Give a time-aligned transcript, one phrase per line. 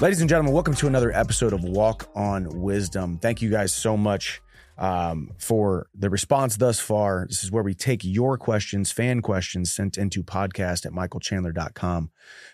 [0.00, 3.18] Ladies and gentlemen, welcome to another episode of Walk on Wisdom.
[3.18, 4.40] Thank you guys so much
[4.78, 7.26] um, for the response thus far.
[7.28, 12.10] This is where we take your questions, fan questions, sent into podcast at michaelchandler.com.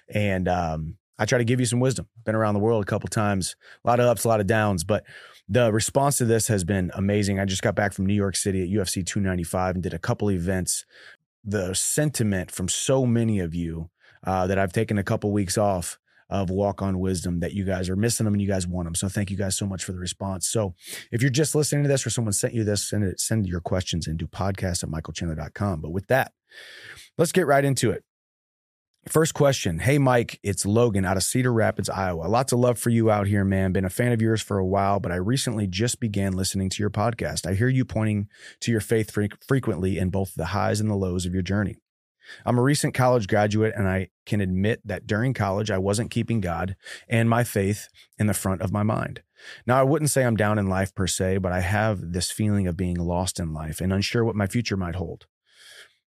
[0.08, 2.08] And um, I try to give you some wisdom.
[2.24, 4.82] Been around the world a couple times, a lot of ups, a lot of downs,
[4.82, 5.04] but
[5.46, 7.40] the response to this has been amazing.
[7.40, 10.30] I just got back from New York City at UFC 295 and did a couple
[10.30, 10.86] events.
[11.44, 13.90] The sentiment from so many of you
[14.26, 15.98] uh, that I've taken a couple weeks off
[16.34, 18.94] of walk on wisdom that you guys are missing them and you guys want them.
[18.96, 20.48] So thank you guys so much for the response.
[20.48, 20.74] So
[21.12, 23.60] if you're just listening to this or someone sent you this, send it, send your
[23.60, 25.80] questions into podcast at michaelchandler.com.
[25.80, 26.32] But with that,
[27.16, 28.02] let's get right into it.
[29.06, 29.78] First question.
[29.78, 32.26] Hey, Mike, it's Logan out of Cedar Rapids, Iowa.
[32.26, 33.72] Lots of love for you out here, man.
[33.72, 36.82] Been a fan of yours for a while, but I recently just began listening to
[36.82, 37.46] your podcast.
[37.46, 38.28] I hear you pointing
[38.60, 41.76] to your faith fre- frequently in both the highs and the lows of your journey.
[42.44, 46.40] I'm a recent college graduate, and I can admit that during college, I wasn't keeping
[46.40, 46.76] God
[47.08, 49.22] and my faith in the front of my mind.
[49.66, 52.66] Now, I wouldn't say I'm down in life per se, but I have this feeling
[52.66, 55.26] of being lost in life and unsure what my future might hold.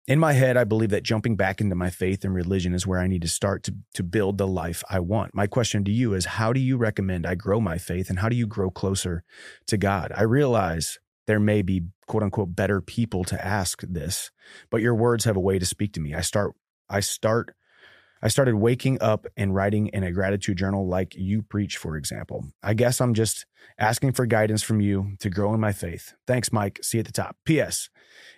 [0.08, 3.00] In my head, I believe that jumping back into my faith and religion is where
[3.00, 5.34] I need to start to, to build the life I want.
[5.34, 8.30] My question to you is how do you recommend I grow my faith and how
[8.30, 9.24] do you grow closer
[9.66, 10.12] to God?
[10.16, 14.32] I realize there may be quote unquote better people to ask this,
[14.70, 16.14] but your words have a way to speak to me.
[16.14, 16.54] I start,
[16.90, 17.56] I start,
[18.22, 22.46] I started waking up and writing in a gratitude journal like you preach, for example.
[22.64, 23.46] I guess I'm just
[23.78, 26.14] asking for guidance from you to grow in my faith.
[26.26, 26.80] Thanks, Mike.
[26.82, 27.36] See you at the top.
[27.46, 27.90] P.S.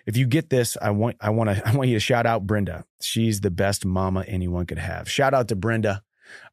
[0.06, 2.46] If you get this, I want I want to I want you to shout out
[2.46, 2.84] Brenda.
[3.00, 5.10] She's the best mama anyone could have.
[5.10, 6.02] Shout out to Brenda.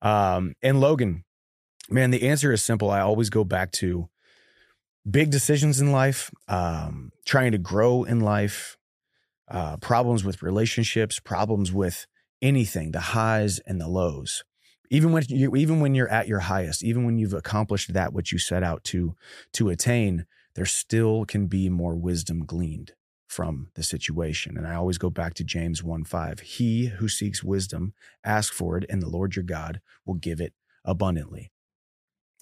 [0.02, 1.24] Um, and Logan.
[1.90, 2.90] Man, the answer is simple.
[2.90, 4.10] I always go back to
[5.10, 8.78] big decisions in life, um, trying to grow in life,
[9.50, 12.08] uh, problems with relationships, problems with
[12.42, 14.44] anything, the highs and the lows.
[14.90, 18.32] Even when you, even when you're at your highest, even when you've accomplished that which
[18.32, 19.16] you set out to
[19.54, 22.94] to attain, there still can be more wisdom gleaned
[23.28, 24.58] from the situation.
[24.58, 26.40] And I always go back to James 1 5.
[26.42, 27.94] He who seeks wisdom,
[28.24, 31.52] ask for it, and the Lord your God will give it abundantly.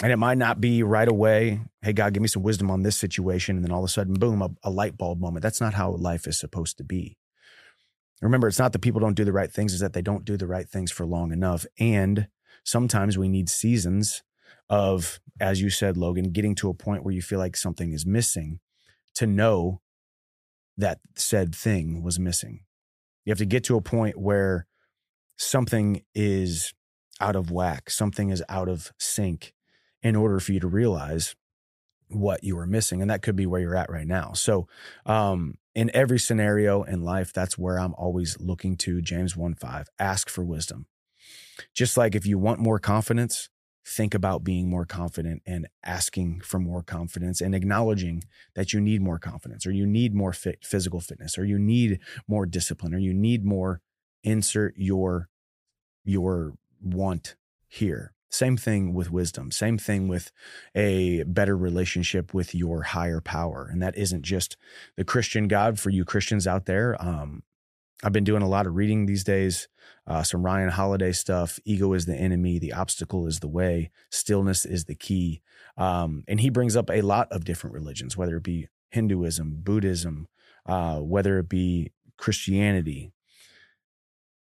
[0.02, 2.98] And it might not be right away, hey, God, give me some wisdom on this
[2.98, 3.56] situation.
[3.56, 5.44] And then all of a sudden, boom, a, a light bulb moment.
[5.44, 7.18] That's not how life is supposed to be.
[8.22, 10.38] Remember, it's not that people don't do the right things, is that they don't do
[10.38, 11.66] the right things for long enough.
[11.80, 12.28] And
[12.64, 14.24] sometimes we need seasons
[14.70, 18.06] of, as you said, Logan, getting to a point where you feel like something is
[18.06, 18.60] missing
[19.16, 19.82] to know
[20.78, 22.62] that said thing was missing.
[23.26, 24.68] You have to get to a point where
[25.38, 26.74] something is
[27.20, 29.54] out of whack, something is out of sync
[30.04, 31.36] in order for you to realize
[32.10, 33.02] what you are missing.
[33.02, 34.34] And that could be where you're at right now.
[34.34, 34.68] So,
[35.06, 39.88] um, in every scenario in life, that's where I'm always looking to James 1 5,
[39.98, 40.86] ask for wisdom.
[41.74, 43.50] Just like if you want more confidence,
[43.86, 48.24] think about being more confident and asking for more confidence and acknowledging
[48.56, 52.00] that you need more confidence or you need more fit physical fitness or you need
[52.28, 53.82] more discipline or you need more
[54.24, 55.28] insert your
[56.06, 57.36] your want
[57.68, 59.52] here same thing with wisdom.
[59.52, 60.32] Same thing with
[60.74, 63.70] a better relationship with your higher power.
[63.72, 64.58] And that isn't just
[64.98, 66.98] the Christian God for you Christians out there.
[67.00, 67.44] Um,
[68.04, 69.68] I've been doing a lot of reading these days,
[70.08, 71.60] uh, some Ryan Holiday stuff.
[71.64, 75.42] Ego is the enemy, the obstacle is the way, stillness is the key.
[75.78, 80.28] Um, and he brings up a lot of different religions, whether it be Hinduism, Buddhism,
[80.66, 83.12] uh, whether it be Christianity,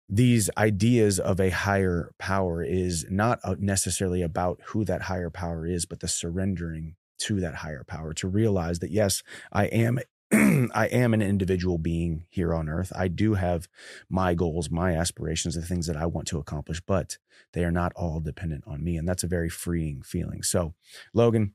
[0.09, 5.67] these ideas of a higher power is not uh, necessarily about who that higher power
[5.67, 9.23] is, but the surrendering to that higher power to realize that yes,
[9.53, 9.99] I am
[10.33, 12.93] I am an individual being here on earth.
[12.97, 13.69] I do have
[14.09, 17.19] my goals, my aspirations, the things that I want to accomplish, but
[17.53, 18.97] they are not all dependent on me.
[18.97, 20.43] And that's a very freeing feeling.
[20.43, 20.75] So,
[21.13, 21.55] Logan,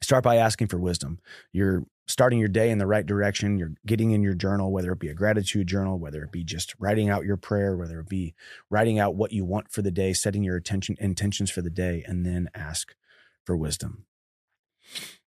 [0.00, 1.18] start by asking for wisdom.
[1.52, 3.58] You're starting your day in the right direction.
[3.58, 6.74] You're getting in your journal, whether it be a gratitude journal, whether it be just
[6.78, 8.34] writing out your prayer, whether it be
[8.70, 12.04] writing out what you want for the day, setting your attention intentions for the day,
[12.06, 12.94] and then ask
[13.44, 14.04] for wisdom.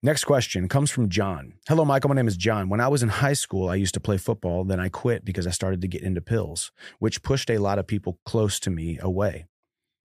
[0.04, 1.54] Next question comes from John.
[1.68, 2.08] Hello, Michael.
[2.08, 2.68] My name is John.
[2.68, 4.64] When I was in high school, I used to play football.
[4.64, 7.86] Then I quit because I started to get into pills, which pushed a lot of
[7.86, 9.46] people close to me away.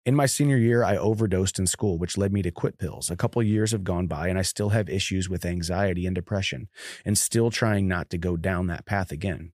[0.05, 3.09] In my senior year, I overdosed in school, which led me to quit pills.
[3.09, 6.67] A couple years have gone by, and I still have issues with anxiety and depression,
[7.03, 9.51] and still trying not to go down that path again.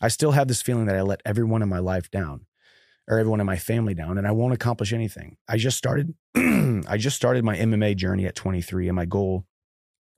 [0.00, 2.46] I still have this feeling that I let everyone in my life down,
[3.06, 5.36] or everyone in my family down, and I won't accomplish anything.
[5.46, 9.44] I just started, I just started my MMA journey at 23, and my goal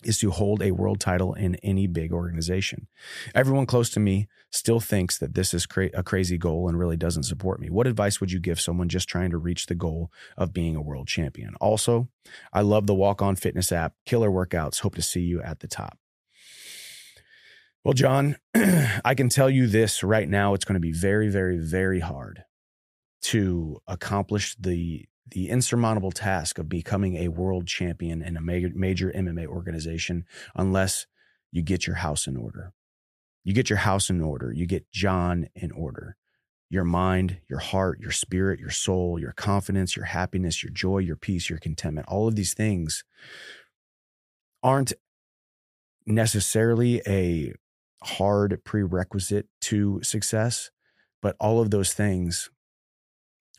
[0.05, 2.87] is to hold a world title in any big organization.
[3.35, 6.97] Everyone close to me still thinks that this is cra- a crazy goal and really
[6.97, 7.71] doesn't support me.
[7.71, 10.83] What advice would you give someone just trying to reach the goal of being a
[10.83, 11.55] world champion?
[11.61, 12.09] Also,
[12.53, 14.81] I love the Walk On Fitness app, killer workouts.
[14.81, 15.99] Hope to see you at the top.
[17.83, 21.59] Well, John, I can tell you this right now it's going to be very, very,
[21.59, 22.45] very hard
[23.23, 29.13] to accomplish the the insurmountable task of becoming a world champion in a major, major
[29.13, 30.25] MMA organization
[30.55, 31.07] unless
[31.51, 32.73] you get your house in order.
[33.45, 34.53] You get your house in order.
[34.53, 36.17] You get John in order.
[36.69, 41.17] Your mind, your heart, your spirit, your soul, your confidence, your happiness, your joy, your
[41.17, 43.05] peace, your contentment, all of these things
[44.63, 44.93] aren't
[46.07, 47.53] necessarily a
[48.03, 50.71] hard prerequisite to success,
[51.23, 52.51] but all of those things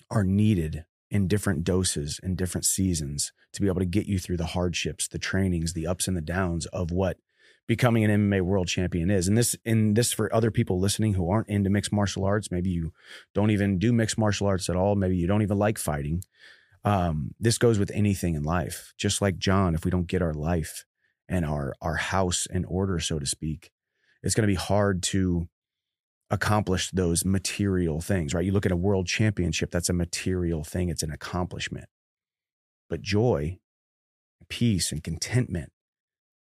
[0.10, 4.38] are needed in different doses and different seasons to be able to get you through
[4.38, 7.18] the hardships, the trainings, the ups and the downs of what
[7.68, 9.28] becoming an MMA world champion is.
[9.28, 12.70] And this in this for other people listening who aren't into mixed martial arts, maybe
[12.70, 12.94] you
[13.34, 16.24] don't even do mixed martial arts at all, maybe you don't even like fighting.
[16.84, 18.94] Um, this goes with anything in life.
[18.98, 20.86] Just like John, if we don't get our life
[21.28, 23.72] and our our house in order, so to speak,
[24.24, 25.48] it's going to be hard to
[26.30, 28.46] accomplish those material things, right?
[28.46, 31.88] You look at a world championship, that's a material thing, it's an accomplishment.
[32.90, 33.60] But joy,
[34.50, 35.72] peace, and contentment,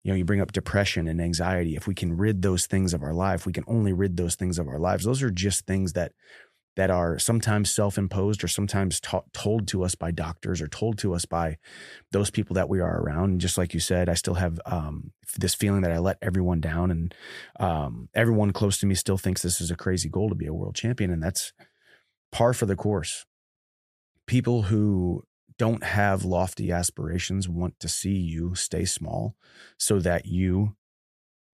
[0.05, 1.76] you know, you bring up depression and anxiety.
[1.76, 4.59] If we can rid those things of our life, we can only rid those things
[4.59, 5.05] of our lives.
[5.05, 6.12] Those are just things that
[6.79, 11.13] that are sometimes self-imposed or sometimes ta- told to us by doctors or told to
[11.13, 11.57] us by
[12.13, 13.31] those people that we are around.
[13.31, 16.61] And just like you said, I still have um, this feeling that I let everyone
[16.61, 17.13] down, and
[17.59, 20.55] um, everyone close to me still thinks this is a crazy goal to be a
[20.55, 21.53] world champion, and that's
[22.31, 23.27] par for the course.
[24.29, 25.25] People who
[25.59, 29.35] don't have lofty aspirations want to see you stay small
[29.79, 30.77] so that you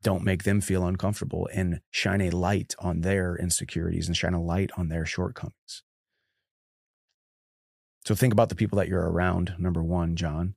[0.04, 4.42] don't make them feel uncomfortable and shine a light on their insecurities and shine a
[4.42, 5.82] light on their shortcomings.
[8.04, 10.54] So think about the people that you're around, number one, John.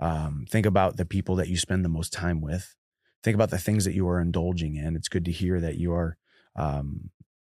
[0.00, 2.74] Um, think about the people that you spend the most time with.
[3.22, 4.96] Think about the things that you are indulging in.
[4.96, 6.16] It's good to hear that you are
[6.56, 7.10] um,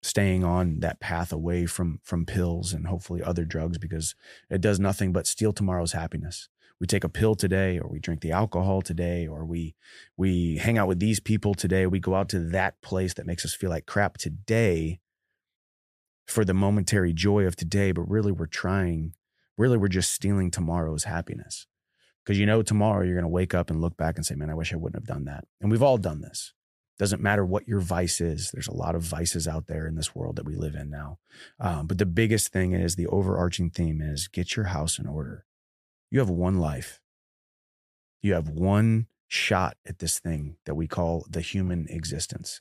[0.02, 4.16] staying on that path away from from pills and hopefully other drugs because
[4.50, 6.48] it does nothing but steal tomorrow's happiness
[6.80, 9.74] we take a pill today or we drink the alcohol today or we
[10.16, 13.44] we hang out with these people today we go out to that place that makes
[13.44, 15.00] us feel like crap today
[16.26, 19.12] for the momentary joy of today but really we're trying
[19.58, 21.66] really we're just stealing tomorrow's happiness.
[22.24, 24.50] Because you know tomorrow you're going to wake up and look back and say man
[24.50, 25.44] i wish i wouldn't have done that.
[25.60, 26.54] And we've all done this.
[26.98, 30.14] Doesn't matter what your vice is there's a lot of vices out there in this
[30.14, 31.18] world that we live in now.
[31.60, 35.44] Um, but the biggest thing is the overarching theme is get your house in order
[36.10, 37.00] you have one life.
[38.22, 42.60] You have one shot at this thing that we call the human existence.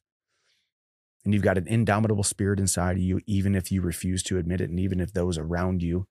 [1.24, 4.62] And you've got an indomitable spirit inside of you, even if you refuse to admit
[4.62, 6.08] it, and even if those around you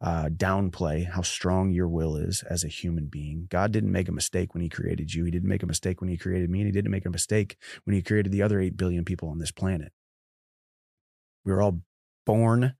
[0.00, 3.46] uh, downplay how strong your will is as a human being.
[3.50, 5.24] God didn't make a mistake when He created you.
[5.24, 7.56] He didn't make a mistake when He created me, and He didn't make a mistake
[7.84, 9.92] when He created the other 8 billion people on this planet.
[11.44, 11.80] We were all
[12.26, 12.74] born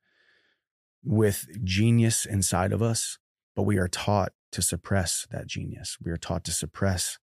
[1.03, 3.19] with genius inside of us
[3.61, 5.99] but we are taught to suppress that genius.
[6.03, 7.19] We are taught to suppress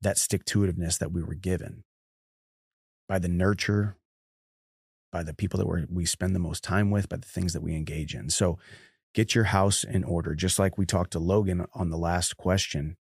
[0.00, 1.82] that stick to itiveness that we were given
[3.08, 3.96] by the nurture,
[5.10, 7.60] by the people that we we spend the most time with, by the things that
[7.60, 8.30] we engage in.
[8.30, 8.56] So
[9.14, 10.36] get your house in order.
[10.36, 12.96] Just like we talked to Logan on the last question,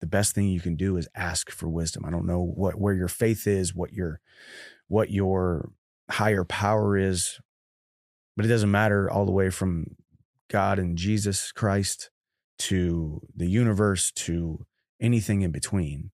[0.00, 2.04] the best thing you can do is ask for wisdom.
[2.04, 4.20] I don't know what where your faith is, what your
[4.86, 5.70] what your
[6.10, 7.40] higher power is,
[8.36, 9.96] but it doesn't matter all the way from
[10.50, 12.10] God and Jesus Christ
[12.58, 14.66] to the universe to
[15.00, 16.10] anything in between.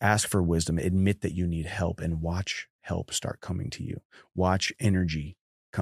[0.00, 4.00] Ask for wisdom, admit that you need help, and watch help start coming to you.
[4.34, 5.36] Watch energy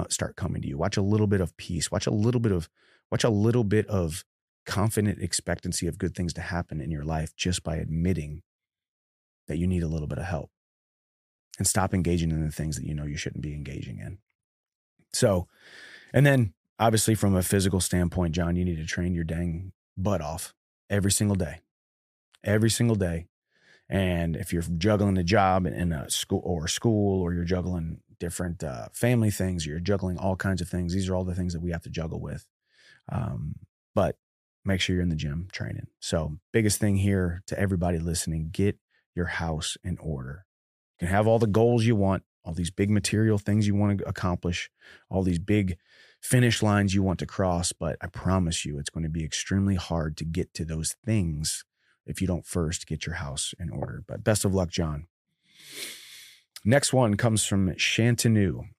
[0.09, 0.77] start coming to you.
[0.77, 1.91] Watch a little bit of peace.
[1.91, 2.69] Watch a little bit of
[3.11, 4.25] watch a little bit of
[4.65, 8.41] confident expectancy of good things to happen in your life just by admitting
[9.47, 10.49] that you need a little bit of help
[11.59, 14.17] and stop engaging in the things that you know you shouldn't be engaging in.
[15.11, 15.47] So,
[16.13, 20.21] and then obviously from a physical standpoint, John, you need to train your dang butt
[20.21, 20.53] off
[20.89, 21.61] every single day,
[22.43, 23.27] every single day.
[23.89, 28.63] And if you're juggling a job in a school or school, or you're juggling different
[28.63, 30.93] uh, family things, you're juggling all kinds of things.
[30.93, 32.47] These are all the things that we have to juggle with.
[33.11, 33.55] Um,
[33.93, 34.17] but
[34.65, 35.87] make sure you're in the gym training.
[35.99, 38.77] So, biggest thing here to everybody listening: get
[39.13, 40.45] your house in order.
[40.93, 43.99] You can have all the goals you want, all these big material things you want
[43.99, 44.69] to accomplish,
[45.09, 45.77] all these big
[46.23, 49.75] finish lines you want to cross, but I promise you it's going to be extremely
[49.75, 51.65] hard to get to those things
[52.05, 54.03] if you don't first get your house in order.
[54.07, 55.07] But best of luck, John.
[56.65, 58.69] Next one comes from Shantanu.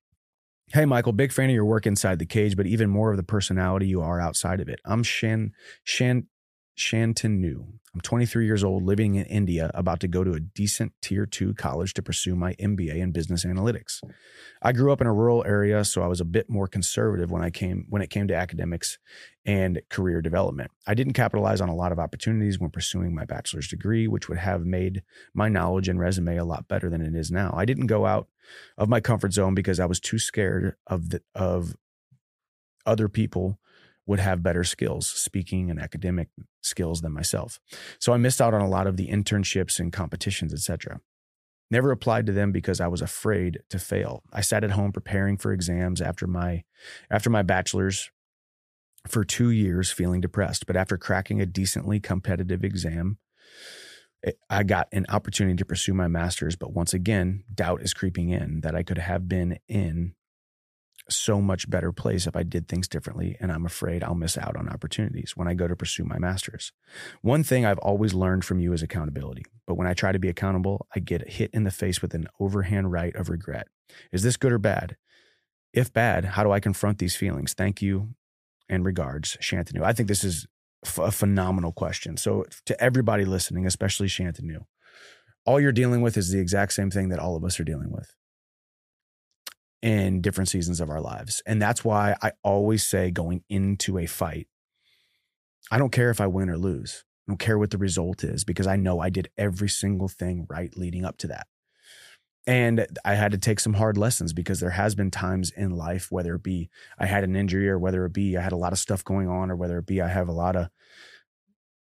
[0.72, 3.22] Hey, Michael, big fan of your work inside the cage, but even more of the
[3.22, 4.80] personality you are outside of it.
[4.86, 5.52] I'm Shan,
[5.84, 6.26] Shan,
[6.76, 7.66] Shantanu.
[7.94, 11.54] I'm 23 years old, living in India, about to go to a decent tier two
[11.54, 14.00] college to pursue my MBA in business analytics.
[14.60, 17.42] I grew up in a rural area, so I was a bit more conservative when
[17.42, 18.98] I came when it came to academics
[19.46, 20.72] and career development.
[20.88, 24.38] I didn't capitalize on a lot of opportunities when pursuing my bachelor's degree, which would
[24.38, 27.54] have made my knowledge and resume a lot better than it is now.
[27.56, 28.26] I didn't go out
[28.76, 31.76] of my comfort zone because I was too scared of the of
[32.84, 33.60] other people
[34.06, 36.28] would have better skills, speaking and academic
[36.62, 37.58] skills than myself.
[37.98, 41.00] So I missed out on a lot of the internships and competitions, etc.
[41.70, 44.22] Never applied to them because I was afraid to fail.
[44.32, 46.64] I sat at home preparing for exams after my
[47.10, 48.10] after my bachelor's
[49.08, 53.18] for 2 years feeling depressed, but after cracking a decently competitive exam,
[54.24, 58.30] eh, I got an opportunity to pursue my master's, but once again, doubt is creeping
[58.30, 60.14] in that I could have been in
[61.08, 63.36] so much better place if I did things differently.
[63.40, 66.72] And I'm afraid I'll miss out on opportunities when I go to pursue my master's.
[67.22, 69.44] One thing I've always learned from you is accountability.
[69.66, 72.26] But when I try to be accountable, I get hit in the face with an
[72.40, 73.68] overhand right of regret.
[74.12, 74.96] Is this good or bad?
[75.72, 77.52] If bad, how do I confront these feelings?
[77.52, 78.14] Thank you
[78.68, 79.82] and regards, Shantanu.
[79.82, 80.46] I think this is
[80.84, 82.16] f- a phenomenal question.
[82.16, 84.64] So, to everybody listening, especially Shantanu,
[85.44, 87.90] all you're dealing with is the exact same thing that all of us are dealing
[87.90, 88.14] with
[89.84, 91.42] in different seasons of our lives.
[91.44, 94.48] And that's why I always say going into a fight,
[95.70, 97.04] I don't care if I win or lose.
[97.28, 100.46] I don't care what the result is because I know I did every single thing
[100.48, 101.48] right leading up to that.
[102.46, 106.10] And I had to take some hard lessons because there has been times in life,
[106.10, 108.72] whether it be I had an injury or whether it be I had a lot
[108.72, 110.70] of stuff going on or whether it be I have a lot of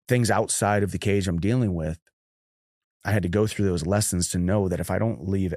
[0.08, 2.00] things outside of the cage I'm dealing with.
[3.06, 5.54] I had to go through those lessons to know that if I don't leave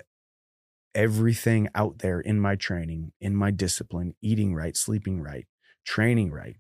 [0.94, 5.46] everything out there in my training, in my discipline, eating right, sleeping right,
[5.84, 6.56] training right,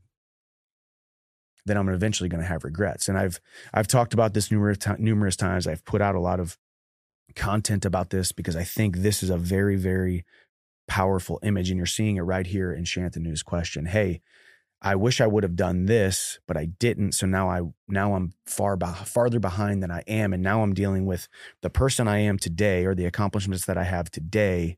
[1.66, 3.08] then I'm eventually going to have regrets.
[3.08, 3.40] And I've
[3.72, 5.66] I've talked about this numerous numerous times.
[5.66, 6.58] I've put out a lot of
[7.34, 10.24] content about this because I think this is a very very
[10.86, 13.86] powerful image, and you're seeing it right here in Shantanu's question.
[13.86, 14.20] Hey,
[14.86, 17.12] I wish I would have done this, but I didn't.
[17.12, 21.06] So now I now I'm far farther behind than I am, and now I'm dealing
[21.06, 21.26] with
[21.62, 24.76] the person I am today or the accomplishments that I have today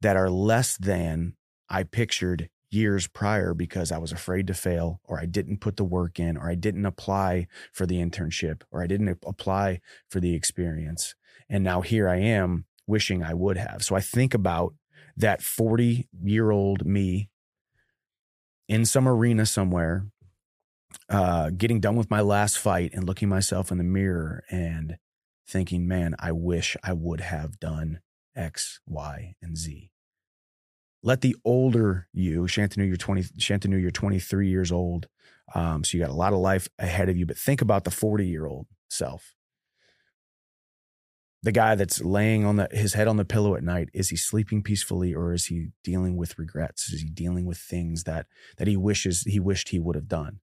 [0.00, 1.34] that are less than
[1.68, 5.84] I pictured years prior because I was afraid to fail, or I didn't put the
[5.84, 10.36] work in, or I didn't apply for the internship, or I didn't apply for the
[10.36, 11.16] experience.
[11.48, 13.82] And now here I am wishing I would have.
[13.82, 14.74] So I think about
[15.16, 17.28] that 40 year old me
[18.72, 20.06] in some arena somewhere,
[21.10, 24.96] uh, getting done with my last fight and looking myself in the mirror and
[25.46, 28.00] thinking, man, I wish I would have done
[28.34, 29.90] X, Y, and Z.
[31.02, 35.06] Let the older you, Shantanu, you're 20, Shantanu, you're 23 years old.
[35.54, 37.90] Um, so you got a lot of life ahead of you, but think about the
[37.90, 39.34] 40 year old self
[41.42, 44.16] the guy that's laying on the his head on the pillow at night is he
[44.16, 46.90] sleeping peacefully or is he dealing with regrets?
[46.90, 48.26] Is he dealing with things that
[48.58, 50.40] that he wishes he wished he would have done?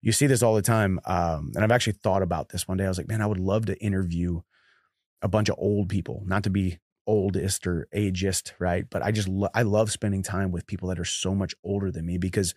[0.00, 2.84] You see this all the time um, and i've actually thought about this one day.
[2.84, 4.40] I was like man i would love to interview
[5.20, 8.86] a bunch of old people not to be oldest or ageist right?
[8.88, 11.90] But i just lo- i love spending time with people that are so much older
[11.90, 12.54] than me because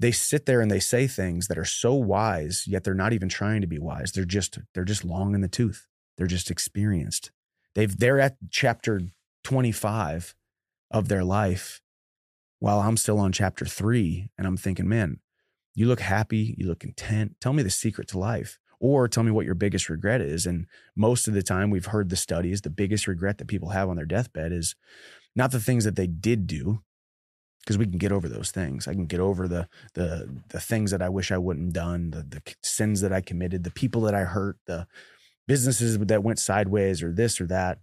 [0.00, 3.28] they sit there and they say things that are so wise yet they're not even
[3.28, 4.12] trying to be wise.
[4.12, 7.30] They're just they're just long in the tooth they're just experienced.
[7.74, 9.00] They've they're at chapter
[9.42, 10.34] 25
[10.90, 11.80] of their life
[12.60, 15.20] while I'm still on chapter 3 and I'm thinking, "Man,
[15.74, 17.36] you look happy, you look content.
[17.40, 20.44] Tell me the secret to life." Or tell me what your biggest regret is.
[20.44, 23.88] And most of the time, we've heard the studies, the biggest regret that people have
[23.88, 24.74] on their deathbed is
[25.34, 26.82] not the things that they did do,
[27.60, 28.86] because we can get over those things.
[28.86, 32.22] I can get over the the the things that I wish I wouldn't done, the
[32.22, 34.86] the sins that I committed, the people that I hurt, the
[35.46, 37.78] businesses that went sideways or this or that.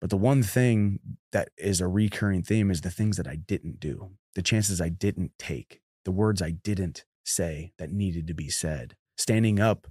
[0.00, 0.98] But the one thing
[1.32, 4.88] that is a recurring theme is the things that I didn't do, the chances I
[4.88, 9.86] didn't take, the words I didn't say that needed to be said, standing up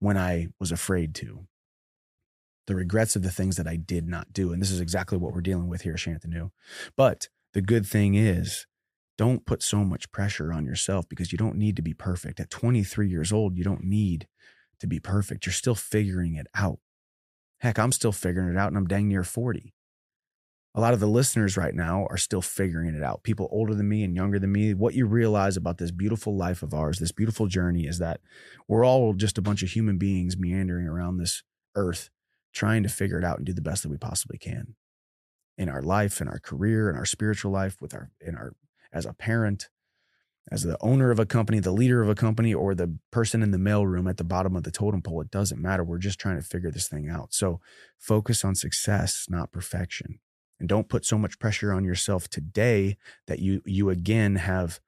[0.00, 1.46] when I was afraid to,
[2.66, 4.52] the regrets of the things that I did not do.
[4.52, 6.50] And this is exactly what we're dealing with here, Shantanu.
[6.96, 8.66] But the good thing is,
[9.16, 12.38] don't put so much pressure on yourself because you don't need to be perfect.
[12.38, 14.28] At 23 years old, you don't need
[14.80, 15.46] to be perfect.
[15.46, 16.78] You're still figuring it out.
[17.60, 19.74] Heck, I'm still figuring it out and I'm dang near 40.
[20.74, 23.24] a lot of the listeners right now are still figuring it out.
[23.24, 24.74] People older than me and younger than me.
[24.74, 28.20] What you realize about this beautiful life of ours, this beautiful journey, is that
[28.68, 31.42] we're all just a bunch of human beings meandering around this
[31.74, 32.10] earth,
[32.52, 34.76] trying to figure it out and do the best that we possibly can
[35.56, 38.52] in our life, in our career, in our spiritual life, with our in our
[38.92, 39.68] as a parent,
[40.50, 43.50] as the owner of a company, the leader of a company, or the person in
[43.50, 45.20] the mailroom at the bottom of the totem pole.
[45.20, 45.84] It doesn't matter.
[45.84, 47.34] We're just trying to figure this thing out.
[47.34, 47.60] So
[47.98, 50.20] focus on success, not perfection.
[50.58, 54.80] And don't put so much pressure on yourself today that you you again have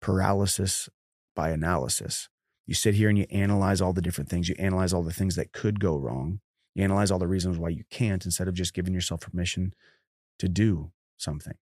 [0.00, 0.88] paralysis
[1.36, 2.28] by analysis.
[2.66, 4.48] You sit here and you analyze all the different things.
[4.48, 6.40] You analyze all the things that could go wrong.
[6.74, 9.74] You analyze all the reasons why you can't instead of just giving yourself permission
[10.38, 11.54] to do something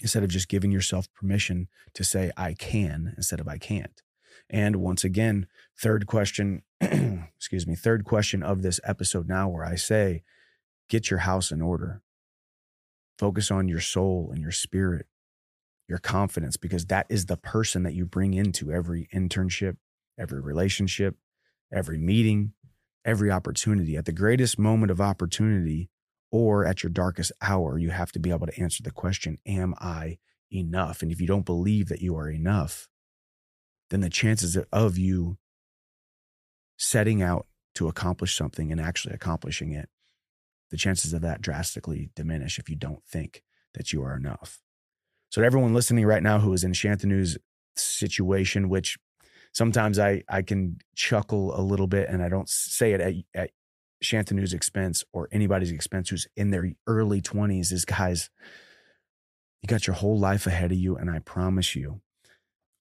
[0.00, 4.02] instead of just giving yourself permission to say, I can instead of I can't.
[4.50, 5.46] And once again,
[5.80, 10.22] third question, excuse me, third question of this episode now, where I say,
[10.88, 12.02] get your house in order.
[13.18, 15.06] Focus on your soul and your spirit,
[15.88, 19.76] your confidence, because that is the person that you bring into every internship,
[20.18, 21.16] every relationship,
[21.72, 22.52] every meeting,
[23.04, 23.96] every opportunity.
[23.96, 25.90] At the greatest moment of opportunity,
[26.30, 29.74] or at your darkest hour, you have to be able to answer the question, Am
[29.80, 30.18] I
[30.52, 31.02] enough?
[31.02, 32.88] And if you don't believe that you are enough,
[33.90, 35.38] then the chances of you
[36.76, 39.88] setting out to accomplish something and actually accomplishing it,
[40.70, 43.42] the chances of that drastically diminish if you don't think
[43.74, 44.60] that you are enough.
[45.30, 47.38] So, to everyone listening right now who is in Shantanu's
[47.76, 48.98] situation, which
[49.52, 53.50] sometimes I, I can chuckle a little bit and I don't say it at, at
[54.02, 58.30] Shantanu's expense or anybody's expense who's in their early 20s is guys,
[59.62, 60.96] you got your whole life ahead of you.
[60.96, 62.00] And I promise you,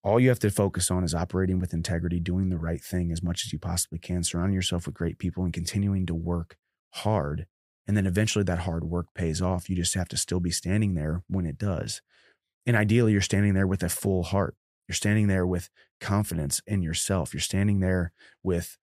[0.03, 3.23] all you have to focus on is operating with integrity, doing the right thing as
[3.23, 6.55] much as you possibly can, surrounding yourself with great people and continuing to work
[6.91, 7.47] hard.
[7.87, 9.69] And then eventually that hard work pays off.
[9.69, 12.01] You just have to still be standing there when it does.
[12.65, 14.55] And ideally, you're standing there with a full heart.
[14.87, 15.69] You're standing there with
[15.99, 17.33] confidence in yourself.
[17.33, 18.11] You're standing there
[18.43, 18.77] with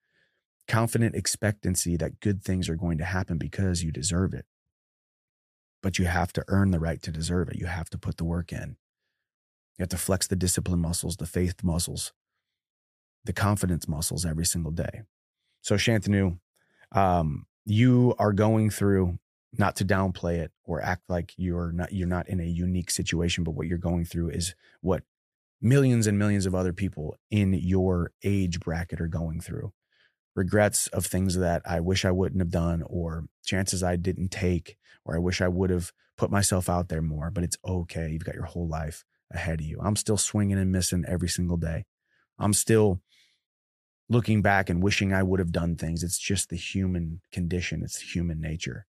[0.66, 4.46] confident expectancy that good things are going to happen because you deserve it.
[5.82, 7.56] But you have to earn the right to deserve it.
[7.56, 8.76] You have to put the work in.
[9.78, 12.12] You have to flex the discipline muscles, the faith muscles,
[13.24, 15.02] the confidence muscles every single day.
[15.60, 16.38] So, Shantanu,
[16.92, 19.18] um, you are going through
[19.58, 23.44] not to downplay it or act like you're not you're not in a unique situation,
[23.44, 25.02] but what you're going through is what
[25.60, 29.72] millions and millions of other people in your age bracket are going through
[30.34, 34.76] regrets of things that I wish I wouldn't have done or chances I didn't take
[35.04, 38.10] or I wish I would have put myself out there more, but it's okay.
[38.10, 39.78] You've got your whole life ahead of you.
[39.82, 41.84] I'm still swinging and missing every single day.
[42.38, 43.00] I'm still
[44.08, 46.02] looking back and wishing I would have done things.
[46.02, 48.86] It's just the human condition, it's human nature.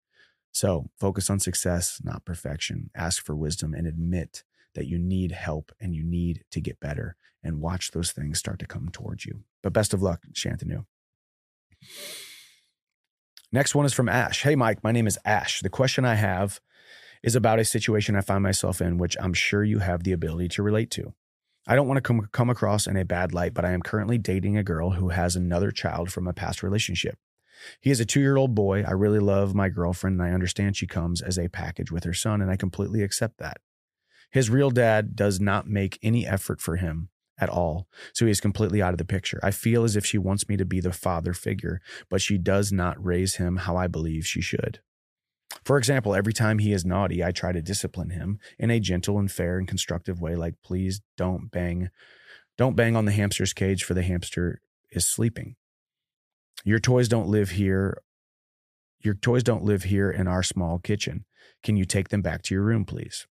[0.51, 2.89] So focus on success, not perfection.
[2.95, 4.43] Ask for wisdom and admit
[4.75, 8.60] that you need help and you need to get better and watch those things start
[8.60, 9.43] to come towards you.
[9.62, 10.86] But best of luck, Shantanu.
[13.52, 14.41] Next one is from Ash.
[14.41, 15.62] Hey, Mike, my name is Ash.
[15.62, 16.60] The question I have
[17.22, 20.50] is about a situation I find myself in, which I'm sure you have the ability
[20.50, 21.13] to relate to.
[21.67, 24.17] I don't want to come, come across in a bad light, but I am currently
[24.17, 27.17] dating a girl who has another child from a past relationship.
[27.80, 28.84] He is a two year old boy.
[28.84, 32.13] I really love my girlfriend, and I understand she comes as a package with her
[32.13, 33.58] son, and I completely accept that.
[34.32, 37.88] His real dad does not make any effort for him at all.
[38.13, 39.39] So he is completely out of the picture.
[39.43, 42.72] I feel as if she wants me to be the father figure, but she does
[42.72, 44.80] not raise him how I believe she should.
[45.63, 49.19] For example, every time he is naughty, I try to discipline him in a gentle
[49.19, 51.89] and fair and constructive way, like, please don't bang,
[52.58, 55.56] don't bang on the hamster's cage for the hamster is sleeping.
[56.63, 58.02] Your toys don't live here.
[59.00, 61.26] Your toys don't live here in our small kitchen.
[61.62, 63.28] Can you take them back to your room, please?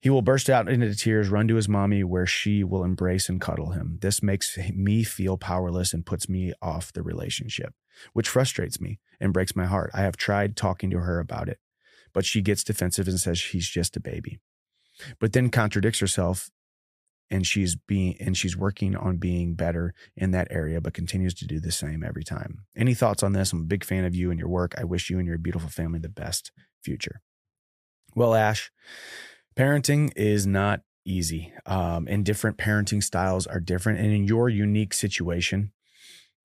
[0.00, 3.40] He will burst out into tears, run to his mommy, where she will embrace and
[3.40, 3.98] cuddle him.
[4.02, 7.74] This makes me feel powerless and puts me off the relationship,
[8.12, 9.90] which frustrates me and breaks my heart.
[9.94, 11.58] I have tried talking to her about it,
[12.12, 14.38] but she gets defensive and says he's just a baby,
[15.18, 16.50] but then contradicts herself
[17.30, 21.46] and she's being and she's working on being better in that area but continues to
[21.46, 24.30] do the same every time any thoughts on this i'm a big fan of you
[24.30, 27.20] and your work i wish you and your beautiful family the best future
[28.14, 28.70] well ash
[29.58, 34.00] parenting is not easy um, and different parenting styles are different.
[34.00, 35.72] And in your unique situation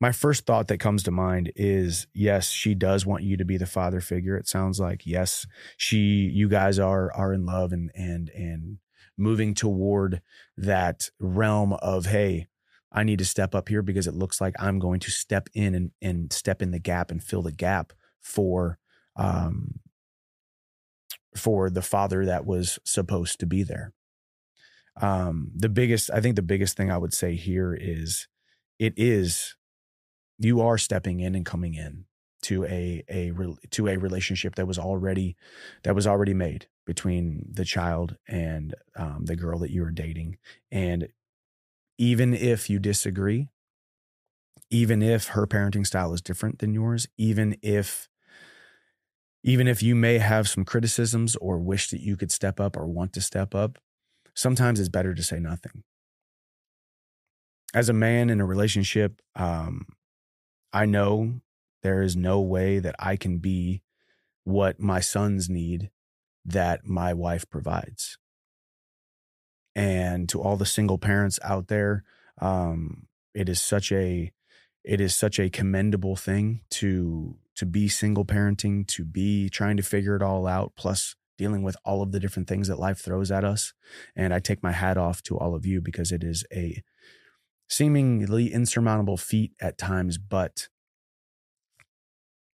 [0.01, 3.55] my first thought that comes to mind is yes she does want you to be
[3.57, 5.05] the father figure it sounds like.
[5.05, 5.45] Yes
[5.77, 8.79] she you guys are are in love and and and
[9.17, 10.21] moving toward
[10.57, 12.47] that realm of hey
[12.91, 15.75] i need to step up here because it looks like i'm going to step in
[15.75, 18.79] and, and step in the gap and fill the gap for
[19.17, 19.79] um
[21.35, 23.93] for the father that was supposed to be there.
[25.01, 28.27] Um, the biggest, I think, the biggest thing I would say here is,
[28.77, 29.55] it is,
[30.37, 32.05] you are stepping in and coming in
[32.43, 33.31] to a a
[33.69, 35.37] to a relationship that was already
[35.83, 40.37] that was already made between the child and um, the girl that you were dating,
[40.71, 41.07] and
[41.97, 43.47] even if you disagree,
[44.71, 48.09] even if her parenting style is different than yours, even if
[49.43, 52.85] even if you may have some criticisms or wish that you could step up or
[52.85, 53.79] want to step up,
[54.33, 55.83] sometimes it's better to say nothing.
[57.73, 59.87] As a man in a relationship, um,
[60.73, 61.41] I know
[61.83, 63.81] there is no way that I can be
[64.43, 65.89] what my sons need
[66.45, 68.17] that my wife provides.
[69.75, 72.03] And to all the single parents out there,
[72.41, 74.31] um, it is such a
[74.83, 79.83] it is such a commendable thing to to be single parenting, to be trying to
[79.83, 83.31] figure it all out, plus dealing with all of the different things that life throws
[83.31, 83.73] at us.
[84.15, 86.83] And I take my hat off to all of you because it is a
[87.67, 90.67] seemingly insurmountable feat at times, but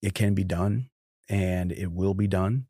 [0.02, 0.90] it can be done
[1.30, 2.66] and it will be done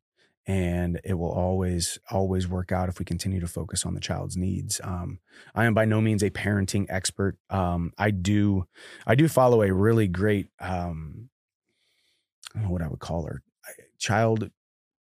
[0.46, 4.36] and it will always always work out if we continue to focus on the child's
[4.36, 5.20] needs um,
[5.56, 8.66] i am by no means a parenting expert um, i do
[9.08, 11.30] i do follow a really great um,
[12.54, 13.42] don't know what i would call her
[14.00, 14.50] child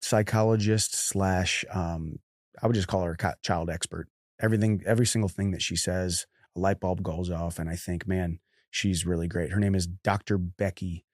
[0.02, 2.18] psychologist slash um,
[2.62, 4.08] i would just call her a child expert
[4.40, 8.06] everything every single thing that she says a light bulb goes off and i think
[8.06, 8.38] man
[8.70, 11.04] she's really great her name is dr becky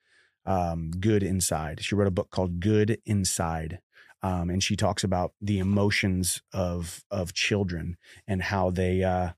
[0.44, 3.80] um, good inside she wrote a book called good inside
[4.22, 7.96] um, and she talks about the emotions of of children
[8.26, 9.30] and how they uh,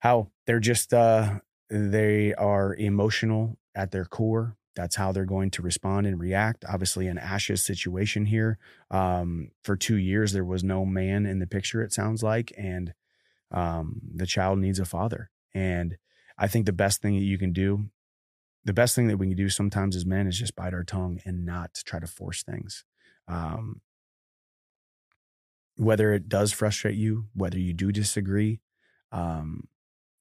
[0.00, 1.38] how they're just uh,
[1.70, 4.56] they are emotional at their core.
[4.76, 6.64] That's how they're going to respond and react.
[6.68, 8.58] Obviously, in Ash's situation here,
[8.90, 11.82] um, for two years there was no man in the picture.
[11.82, 12.94] It sounds like, and
[13.50, 15.30] um, the child needs a father.
[15.52, 15.96] And
[16.38, 17.90] I think the best thing that you can do,
[18.64, 21.20] the best thing that we can do sometimes as men is just bite our tongue
[21.24, 22.84] and not try to force things.
[23.26, 23.80] Um,
[25.76, 28.60] whether it does frustrate you, whether you do disagree,
[29.12, 29.66] um,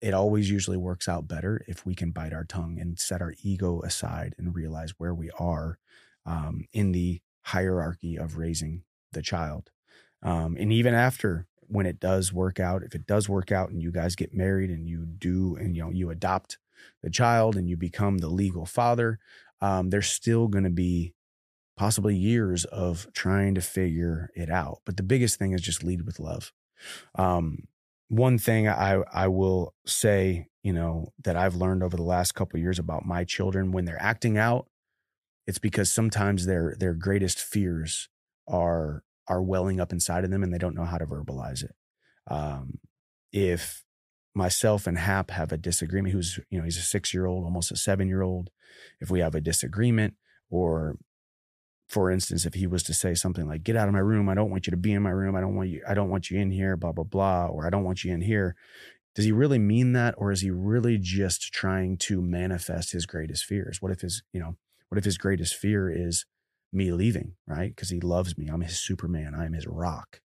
[0.02, 3.34] it always usually works out better if we can bite our tongue and set our
[3.44, 5.78] ego aside and realize where we are
[6.26, 9.72] um, in the hierarchy of raising the child.
[10.24, 13.82] Um, and even after when it does work out, if it does work out and
[13.82, 16.58] you guys get married and you do, and you know, you adopt
[17.04, 19.20] the child and you become the legal father,
[19.62, 21.14] um, there's still going to be
[21.78, 24.80] possibly years of trying to figure it out.
[24.86, 26.52] But the biggest thing is just lead with love.
[27.16, 27.68] Um,
[28.10, 32.60] one thing I I will say, you know, that I've learned over the last couple
[32.60, 34.68] years about my children when they're acting out,
[35.48, 38.10] it's because sometimes their their greatest fears
[38.48, 41.76] are are welling up inside of them and they don't know how to verbalize it.
[42.28, 42.80] Um,
[43.32, 43.84] if
[44.34, 47.72] myself and Hap have a disagreement, who's you know he's a six year old, almost
[47.72, 48.50] a seven year old,
[49.00, 50.16] if we have a disagreement
[50.50, 50.98] or
[51.90, 54.36] for instance, if he was to say something like, get out of my room, I
[54.36, 56.30] don't want you to be in my room, I don't want you, I don't want
[56.30, 58.56] you in here, blah, blah, blah, or I don't want you in here.
[59.16, 60.14] Does he really mean that?
[60.18, 63.82] Or is he really just trying to manifest his greatest fears?
[63.82, 64.56] What if his, you know,
[64.90, 66.26] what if his greatest fear is
[66.72, 67.76] me leaving, right?
[67.76, 68.48] Because he loves me.
[68.48, 69.34] I'm his Superman.
[69.36, 70.22] I'm his rock.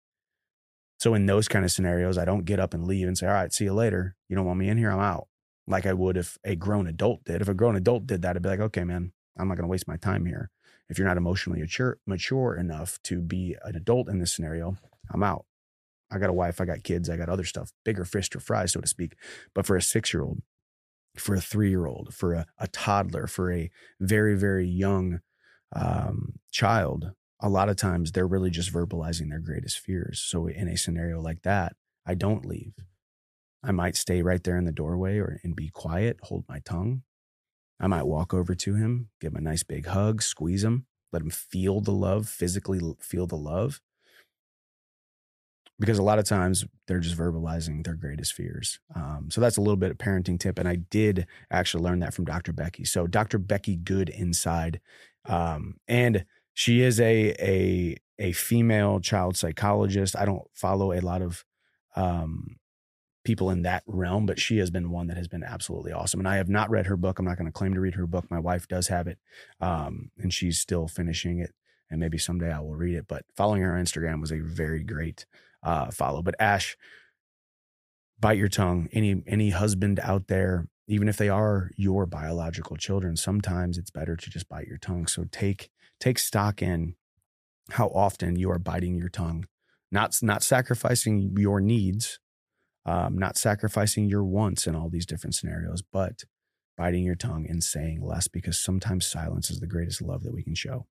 [0.97, 3.33] So in those kind of scenarios, I don't get up and leave and say, all
[3.33, 4.15] right, see you later.
[4.29, 5.27] You don't want me in here, I'm out.
[5.67, 7.41] Like I would if a grown adult did.
[7.41, 9.71] If a grown adult did that, I'd be like, okay, man, I'm not going to
[9.71, 10.49] waste my time here
[10.89, 14.75] if you're not emotionally mature, mature enough to be an adult in this scenario,
[15.11, 15.45] I'm out.
[16.11, 18.65] I got a wife, I got kids, I got other stuff, bigger fish to fry,
[18.65, 19.13] so to speak.
[19.53, 20.41] But for a six year old,
[21.15, 25.19] for a three year old, for a, a, toddler, for a very, very young
[25.75, 30.19] um, child, a lot of times they're really just verbalizing their greatest fears.
[30.19, 31.73] So in a scenario like that,
[32.05, 32.73] I don't leave.
[33.63, 37.03] I might stay right there in the doorway or and be quiet, hold my tongue,
[37.79, 41.21] I might walk over to him, give him a nice big hug, squeeze him, let
[41.21, 43.81] him feel the love, physically feel the love.
[45.79, 48.81] Because a lot of times they're just verbalizing their greatest fears.
[48.93, 50.59] Um, so that's a little bit of parenting tip.
[50.59, 52.51] And I did actually learn that from Dr.
[52.51, 52.83] Becky.
[52.83, 53.37] So Dr.
[53.37, 54.81] Becky Good Inside.
[55.23, 60.17] Um, and she is a, a, a female child psychologist.
[60.17, 61.45] I don't follow a lot of
[61.95, 62.57] um,
[63.29, 66.19] people in that realm, but she has been one that has been absolutely awesome.
[66.19, 67.19] And I have not read her book.
[67.19, 68.25] I'm not going to claim to read her book.
[68.31, 69.19] My wife does have it,
[69.61, 71.53] um, and she's still finishing it.
[71.91, 73.05] And maybe someday I will read it.
[73.07, 75.27] But following her on Instagram was a very great
[75.61, 76.23] uh, follow.
[76.23, 76.75] But Ash,
[78.19, 78.89] bite your tongue.
[78.93, 84.15] Any any husband out there, even if they are your biological children, sometimes it's better
[84.15, 85.05] to just bite your tongue.
[85.05, 86.95] So take take stock in
[87.73, 89.45] how often you are biting your tongue,
[89.91, 92.19] not not sacrificing your needs,
[92.85, 96.23] um, not sacrificing your wants in all these different scenarios, but
[96.77, 100.43] biting your tongue and saying less because sometimes silence is the greatest love that we
[100.43, 100.87] can show.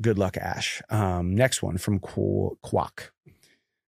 [0.00, 0.80] Good luck, Ash.
[0.90, 3.10] Um, next one from Quack.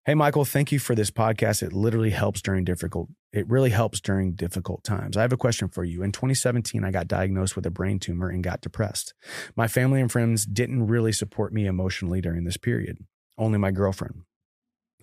[0.05, 1.62] Hey, Michael, thank you for this podcast.
[1.62, 5.16] It literally helps during difficult, it really helps during difficult times.
[5.16, 6.03] I have a question for you.
[6.03, 9.14] In 2017, I got diagnosed with a brain tumor and got depressed.
[9.55, 12.99] My family and friends didn't really support me emotionally during this period,
[13.38, 14.23] only my girlfriend.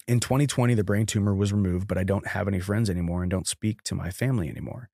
[0.08, 3.30] In 2020, the brain tumor was removed, but I don't have any friends anymore and
[3.30, 4.90] don't speak to my family anymore.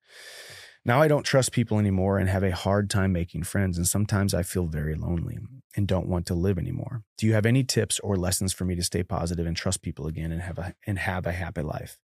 [0.84, 4.34] Now I don't trust people anymore and have a hard time making friends, and sometimes
[4.34, 5.38] I feel very lonely
[5.76, 7.04] and don't want to live anymore.
[7.16, 10.06] Do you have any tips or lessons for me to stay positive and trust people
[10.06, 11.98] again and have a and have a happy life?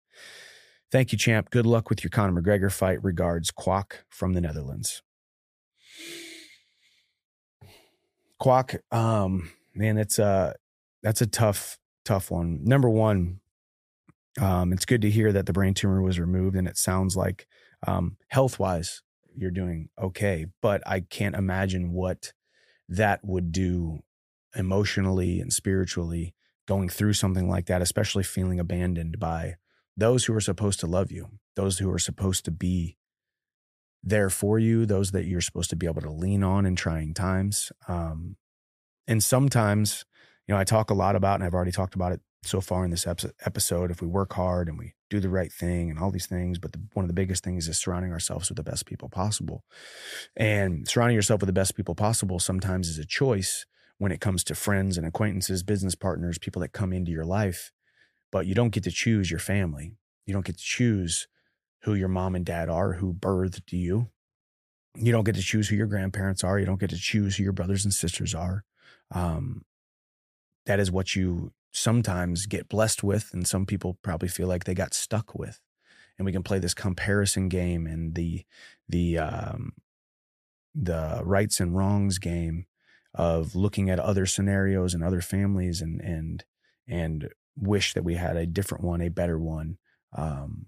[0.90, 1.50] Thank you, champ.
[1.50, 3.02] Good luck with your Conor McGregor fight.
[3.04, 5.02] Regards, Quack from the Netherlands.
[8.38, 10.54] Quack, um, man, it's a
[11.02, 12.60] that's a tough, tough one.
[12.64, 13.40] Number one,
[14.40, 17.46] um, it's good to hear that the brain tumor was removed, and it sounds like
[17.86, 19.02] um, health wise,
[19.36, 20.46] you're doing okay.
[20.62, 22.32] But I can't imagine what
[22.88, 24.00] that would do
[24.54, 26.34] emotionally and spiritually
[26.66, 29.56] going through something like that, especially feeling abandoned by
[29.96, 32.96] those who are supposed to love you, those who are supposed to be
[34.02, 37.12] there for you, those that you're supposed to be able to lean on in trying
[37.12, 37.70] times.
[37.88, 38.36] Um,
[39.06, 40.04] and sometimes,
[40.50, 42.84] you know, I talk a lot about, and I've already talked about it so far
[42.84, 43.92] in this episode.
[43.92, 46.72] If we work hard and we do the right thing and all these things, but
[46.72, 49.62] the, one of the biggest things is surrounding ourselves with the best people possible.
[50.34, 53.64] And surrounding yourself with the best people possible sometimes is a choice
[53.98, 57.70] when it comes to friends and acquaintances, business partners, people that come into your life.
[58.32, 59.92] But you don't get to choose your family.
[60.26, 61.28] You don't get to choose
[61.84, 64.10] who your mom and dad are, who birthed you.
[64.96, 66.58] You don't get to choose who your grandparents are.
[66.58, 68.64] You don't get to choose who your brothers and sisters are.
[69.12, 69.62] Um,
[70.70, 74.74] that is what you sometimes get blessed with and some people probably feel like they
[74.74, 75.58] got stuck with.
[76.16, 78.44] And we can play this comparison game and the
[78.88, 79.72] the um
[80.72, 82.66] the rights and wrongs game
[83.14, 86.44] of looking at other scenarios and other families and and
[86.86, 89.76] and wish that we had a different one a better one
[90.16, 90.66] um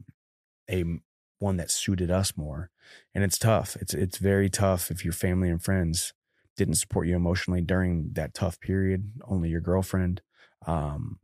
[0.69, 0.85] a
[1.39, 2.71] one that suited us more.
[3.15, 3.77] And it's tough.
[3.77, 6.13] It's it's very tough if your family and friends
[6.63, 10.23] didn't support you emotionally during that tough period only your girlfriend
[10.67, 11.19] um,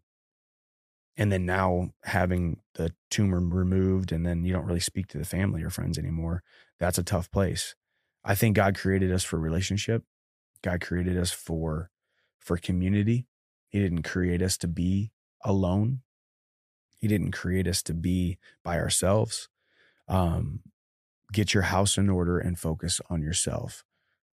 [1.16, 5.24] and then now having the tumor removed and then you don't really speak to the
[5.24, 6.42] family or friends anymore
[6.78, 7.74] that's a tough place.
[8.24, 10.04] I think god created us for relationship.
[10.62, 11.90] God created us for
[12.38, 13.26] for community.
[13.68, 15.12] He didn't create us to be
[15.44, 16.00] alone.
[16.96, 19.48] He didn't create us to be by ourselves.
[20.08, 20.60] Um,
[21.32, 23.84] get your house in order and focus on yourself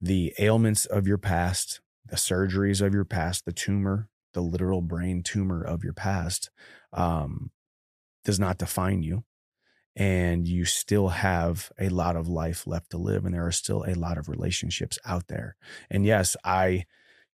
[0.02, 5.24] the ailments of your past the surgeries of your past the tumor the literal brain
[5.24, 6.50] tumor of your past
[6.94, 7.52] um,
[8.24, 9.24] does not define you
[9.96, 13.86] and you still have a lot of life left to live and there are still
[13.88, 15.56] a lot of relationships out there.
[15.90, 16.86] And yes i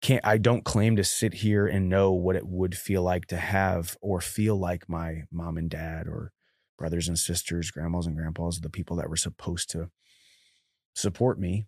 [0.02, 3.38] can't i don't claim to sit here and know what it would feel like to
[3.38, 6.32] have or feel like my mom and dad or
[6.78, 9.90] brothers and sisters grandmas and grandpas the people that were supposed to
[10.94, 11.66] support me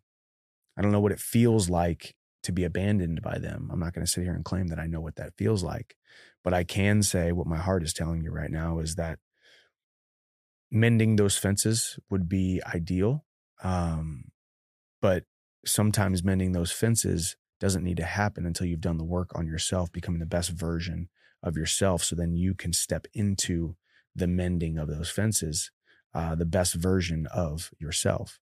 [0.79, 3.69] i don't know what it feels like to be abandoned by them.
[3.71, 5.95] I'm not going to sit here and claim that I know what that feels like,
[6.43, 9.19] but I can say what my heart is telling you right now is that
[10.71, 13.25] mending those fences would be ideal.
[13.63, 14.25] Um,
[15.01, 15.23] but
[15.65, 19.91] sometimes mending those fences doesn't need to happen until you've done the work on yourself,
[19.91, 21.09] becoming the best version
[21.43, 22.03] of yourself.
[22.03, 23.75] So then you can step into
[24.15, 25.71] the mending of those fences,
[26.13, 28.39] uh, the best version of yourself.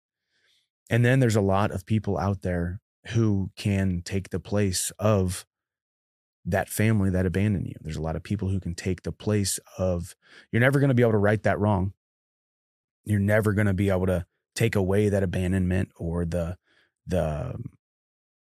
[0.91, 5.47] And then there's a lot of people out there who can take the place of
[6.45, 7.77] that family that abandoned you.
[7.81, 10.17] There's a lot of people who can take the place of,
[10.51, 11.93] you're never going to be able to right that wrong.
[13.05, 16.57] You're never going to be able to take away that abandonment or the,
[17.07, 17.55] the,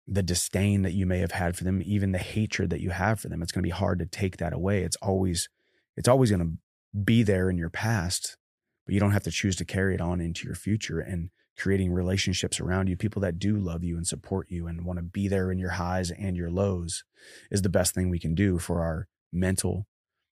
[0.08, 3.20] the disdain that you may have had for them, even the hatred that you have
[3.20, 3.44] for them.
[3.44, 4.82] It's going to be hard to take that away.
[4.82, 5.50] It's always,
[5.96, 8.38] it's always going to be there in your past,
[8.86, 11.00] but you don't have to choose to carry it on into your future.
[11.00, 14.98] And creating relationships around you, people that do love you and support you and want
[14.98, 17.04] to be there in your highs and your lows
[17.52, 19.86] is the best thing we can do for our mental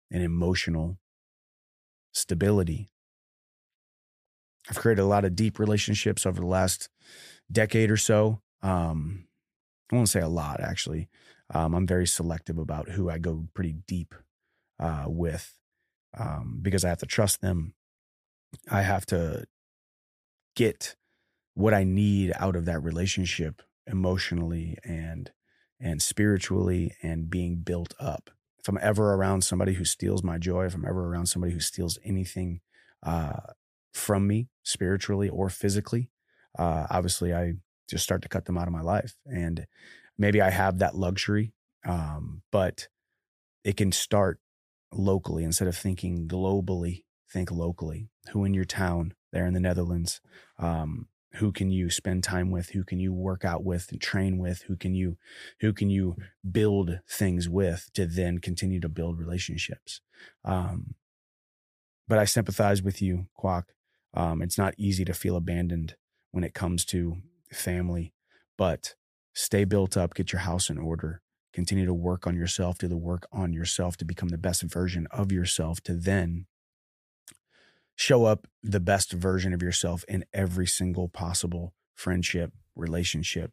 [0.10, 0.98] and emotional
[2.14, 2.90] stability.
[4.70, 6.90] I've created a lot of deep relationships over the last
[7.52, 8.42] decade or so.
[8.62, 9.28] Um,
[9.92, 11.10] I won't say a lot, actually.
[11.54, 14.16] Um, I'm very selective about who I go pretty deep
[14.80, 15.58] uh, with
[16.18, 17.74] um, because I have to trust them.
[18.70, 19.46] I have to
[20.56, 20.96] get
[21.58, 25.32] what I need out of that relationship emotionally and
[25.80, 28.30] and spiritually and being built up.
[28.60, 31.60] If I'm ever around somebody who steals my joy, if I'm ever around somebody who
[31.60, 32.62] steals anything
[33.04, 33.40] uh,
[33.94, 36.12] from me spiritually or physically,
[36.60, 37.54] uh, obviously I
[37.90, 39.16] just start to cut them out of my life.
[39.26, 39.66] And
[40.18, 41.54] maybe I have that luxury,
[41.88, 42.88] um, but
[43.64, 44.40] it can start
[44.92, 47.04] locally instead of thinking globally.
[47.32, 48.10] Think locally.
[48.32, 50.22] Who in your town there in the Netherlands?
[50.60, 52.70] Um, who can you spend time with?
[52.70, 54.64] Who can you work out with and train with?
[54.64, 55.18] Who can you,
[55.60, 56.16] who can you
[56.50, 60.02] build things with to then continue to build relationships?
[60.46, 60.96] Um,
[62.08, 63.66] but I sympathize with you, Quack.
[64.14, 65.96] Um, it's not easy to feel abandoned
[66.32, 67.18] when it comes to
[67.52, 68.14] family,
[68.58, 68.96] but
[69.34, 71.22] stay built up, get your house in order,
[71.54, 75.08] continue to work on yourself, do the work on yourself to become the best version
[75.12, 76.46] of yourself to then
[77.98, 83.52] show up the best version of yourself in every single possible friendship, relationship,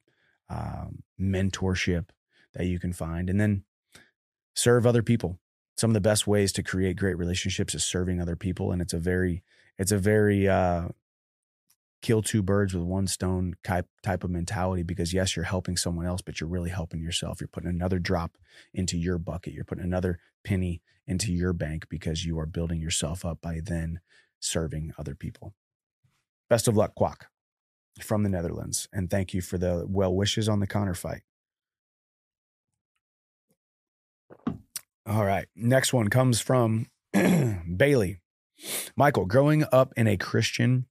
[0.51, 2.11] um, mentorship
[2.53, 3.31] that you can find.
[3.31, 3.65] And then
[4.55, 5.41] serve other people.
[5.79, 8.71] Some of the best ways to create great relationships is serving other people.
[8.71, 9.43] And it's a very,
[9.79, 10.89] it's a very, uh,
[12.03, 16.05] kill two birds with one stone type type of mentality because yes you're helping someone
[16.05, 18.37] else but you're really helping yourself you're putting another drop
[18.75, 23.25] into your bucket you're putting another penny into your bank because you are building yourself
[23.25, 24.01] up by then
[24.45, 25.55] serving other people.
[26.49, 27.27] Best of luck quack
[28.01, 31.23] from the netherlands and thank you for the well wishes on the Conor fight.
[35.07, 36.87] All right next one comes from
[37.77, 38.21] bailey.
[38.97, 40.87] Michael growing up in a christian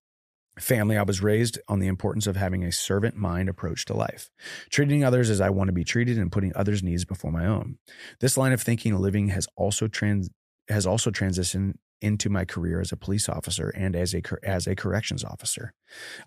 [0.60, 4.30] family, I was raised on the importance of having a servant mind approach to life,
[4.70, 7.78] treating others as I want to be treated and putting others' needs before my own.
[8.20, 10.30] This line of thinking and living has also trans
[10.70, 14.76] has also transitioned into my career as a police officer and as a as a
[14.76, 15.74] corrections officer.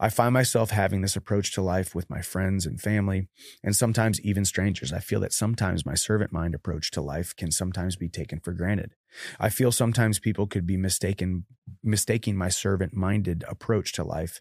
[0.00, 3.28] I find myself having this approach to life with my friends and family
[3.62, 4.92] and sometimes even strangers.
[4.92, 8.52] I feel that sometimes my servant mind approach to life can sometimes be taken for
[8.52, 8.94] granted.
[9.38, 11.44] I feel sometimes people could be mistaken
[11.82, 14.40] mistaking my servant minded approach to life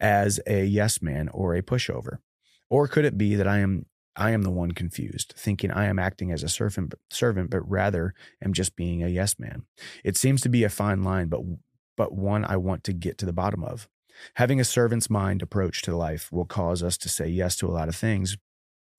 [0.00, 2.18] as a yes man or a pushover.
[2.68, 5.98] Or could it be that I am I am the one confused, thinking I am
[5.98, 9.62] acting as a servant, servant, but rather am just being a yes man.
[10.04, 11.40] It seems to be a fine line, but
[11.96, 13.88] but one I want to get to the bottom of.
[14.34, 17.72] Having a servant's mind approach to life will cause us to say yes to a
[17.72, 18.36] lot of things.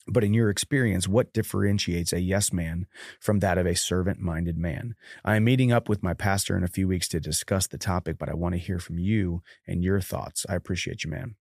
[0.07, 2.87] But in your experience, what differentiates a yes man
[3.19, 4.95] from that of a servant minded man?
[5.25, 8.17] I am meeting up with my pastor in a few weeks to discuss the topic,
[8.17, 10.45] but I want to hear from you and your thoughts.
[10.47, 11.35] I appreciate you, man.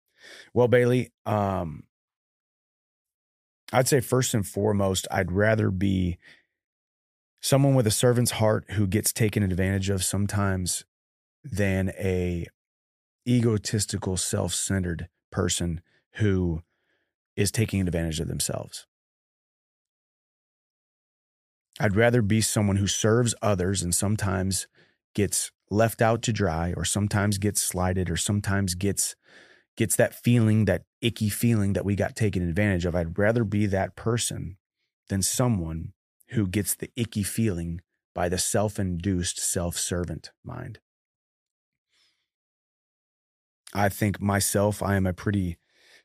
[0.54, 1.84] Well, Bailey, um,
[3.76, 6.18] I'd say first and foremost, I'd rather be
[7.42, 10.86] someone with a servant's heart who gets taken advantage of sometimes
[11.44, 12.48] than a
[13.28, 15.82] egotistical, self-centered person
[16.14, 16.62] who
[17.36, 18.88] is taking advantage of themselves.
[21.78, 24.68] I'd rather be someone who serves others and sometimes
[25.14, 29.18] gets left out to dry or sometimes gets slighted or sometimes gets
[29.78, 32.96] gets that feeling, that icky feeling that we got taken advantage of.
[32.96, 34.58] I'd rather be that person
[35.10, 35.94] than someone
[36.30, 37.82] who gets the icky feeling
[38.14, 40.80] by the self induced self servant mind.
[43.74, 45.58] I think myself, I am a pretty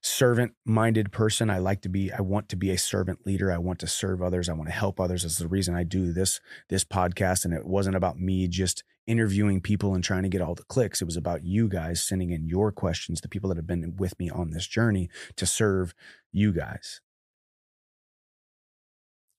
[0.03, 1.51] servant minded person.
[1.51, 3.53] I like to be, I want to be a servant leader.
[3.53, 4.49] I want to serve others.
[4.49, 5.23] I want to help others.
[5.23, 7.45] That's the reason I do this, this podcast.
[7.45, 11.03] And it wasn't about me just interviewing people and trying to get all the clicks.
[11.03, 14.19] It was about you guys sending in your questions, the people that have been with
[14.19, 15.95] me on this journey to serve
[16.33, 17.01] you guys.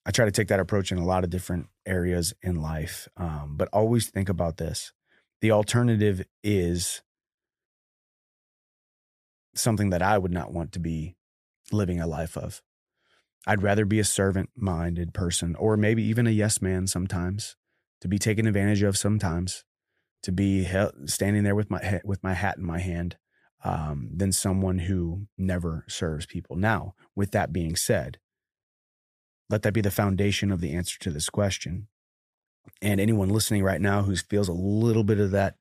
[0.06, 3.08] I try to take that approach in a lot of different areas in life.
[3.17, 4.93] Um, but always think about this.
[5.41, 7.02] The alternative is
[9.54, 11.16] something that I would not want to be
[11.72, 12.62] living a life of.
[13.48, 17.56] I'd rather be a servant minded person or maybe even a yes man sometimes
[18.02, 19.64] to be taken advantage of sometimes
[20.24, 20.68] to be
[21.06, 23.18] standing there with my with my hat in my hand
[23.64, 26.56] um, than someone who never serves people.
[26.56, 28.20] Now, with that being said,
[29.50, 31.88] let that be the foundation of the answer to this question.
[32.82, 35.56] And anyone listening right now who feels a little bit of that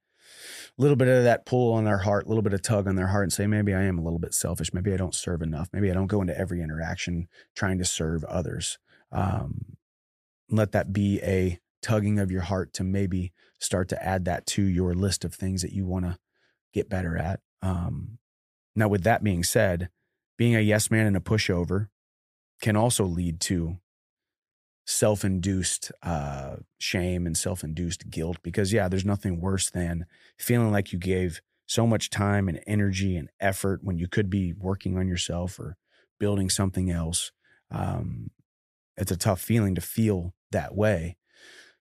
[0.78, 3.08] little bit of that pull on their heart, a little bit of tug on their
[3.08, 4.72] heart and say, maybe I am a little bit selfish.
[4.72, 5.68] Maybe I don't serve enough.
[5.72, 8.78] Maybe I don't go into every interaction trying to serve others.
[9.12, 9.76] Um,
[10.48, 14.62] let that be a tugging of your heart to maybe start to add that to
[14.62, 16.18] your list of things that you want to
[16.72, 17.40] get better at.
[17.62, 18.18] Um,
[18.74, 19.90] now, with that being said,
[20.38, 21.88] being a yes man and a pushover
[22.62, 23.78] can also lead to
[24.90, 30.04] self induced uh, shame and self induced guilt because, yeah, there's nothing worse than
[30.36, 34.52] feeling like you gave so much time and energy and effort when you could be
[34.52, 35.76] working on yourself or
[36.18, 37.30] building something else.
[37.70, 38.30] Um,
[38.96, 41.16] it's a tough feeling to feel that way.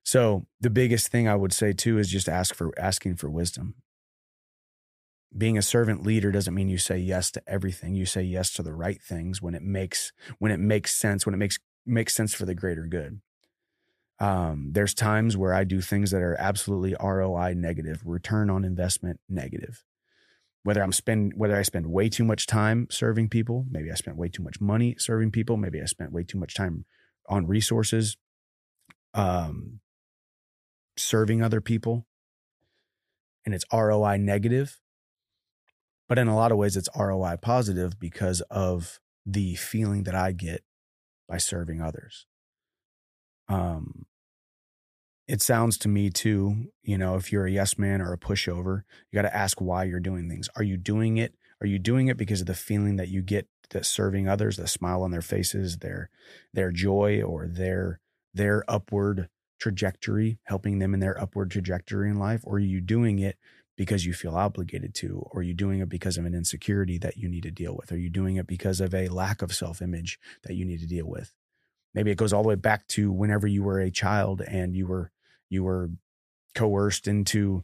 [0.04, 3.74] So the biggest thing I would say too is just ask for asking for wisdom.
[5.36, 7.96] Being a servant leader doesn't mean you say yes to everything.
[7.96, 11.36] You say yes to the right things when it makes when it makes sense, when
[11.36, 13.22] it makes makes sense for the greater good.
[14.20, 19.20] Um, there's times where I do things that are absolutely ROI negative, return on investment
[19.30, 19.84] negative.
[20.64, 24.18] Whether I'm spend whether I spend way too much time serving people, maybe I spent
[24.18, 26.86] way too much money serving people, maybe I spent way too much time
[27.30, 28.18] on resources,
[29.14, 29.80] um,
[30.98, 32.06] serving other people,
[33.46, 34.80] and it's ROI negative.
[36.10, 40.34] But in a lot of ways, it's ROI positive because of the feeling that I
[40.34, 40.64] get
[41.30, 42.26] by serving others.
[43.48, 44.06] Um,
[45.28, 48.82] it sounds to me too, you know, if you're a yes man or a pushover,
[49.12, 50.50] you got to ask why you're doing things.
[50.56, 51.36] Are you doing it?
[51.62, 54.68] Are you doing it because of the feeling that you get that serving others, the
[54.68, 56.10] smile on their faces, their
[56.54, 58.00] their joy or their
[58.34, 63.20] their upward trajectory, helping them in their upward trajectory in life, or are you doing
[63.20, 63.38] it
[63.80, 67.16] because you feel obligated to, or are you doing it because of an insecurity that
[67.16, 67.94] you need to deal with?
[67.94, 71.08] Are you doing it because of a lack of self-image that you need to deal
[71.08, 71.32] with?
[71.94, 74.86] Maybe it goes all the way back to whenever you were a child and you
[74.86, 75.12] were
[75.48, 75.92] you were
[76.54, 77.64] coerced into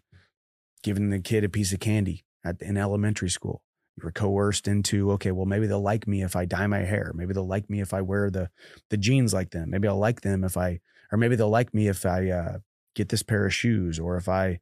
[0.84, 3.62] giving the kid a piece of candy at, in elementary school.
[3.98, 7.12] You were coerced into, okay, well, maybe they'll like me if I dye my hair.
[7.14, 8.50] Maybe they'll like me if I wear the
[8.90, 9.70] the jeans like them.
[9.70, 10.80] Maybe I'll like them if I,
[11.12, 12.58] or maybe they'll like me if I uh,
[12.96, 14.62] get this pair of shoes or if I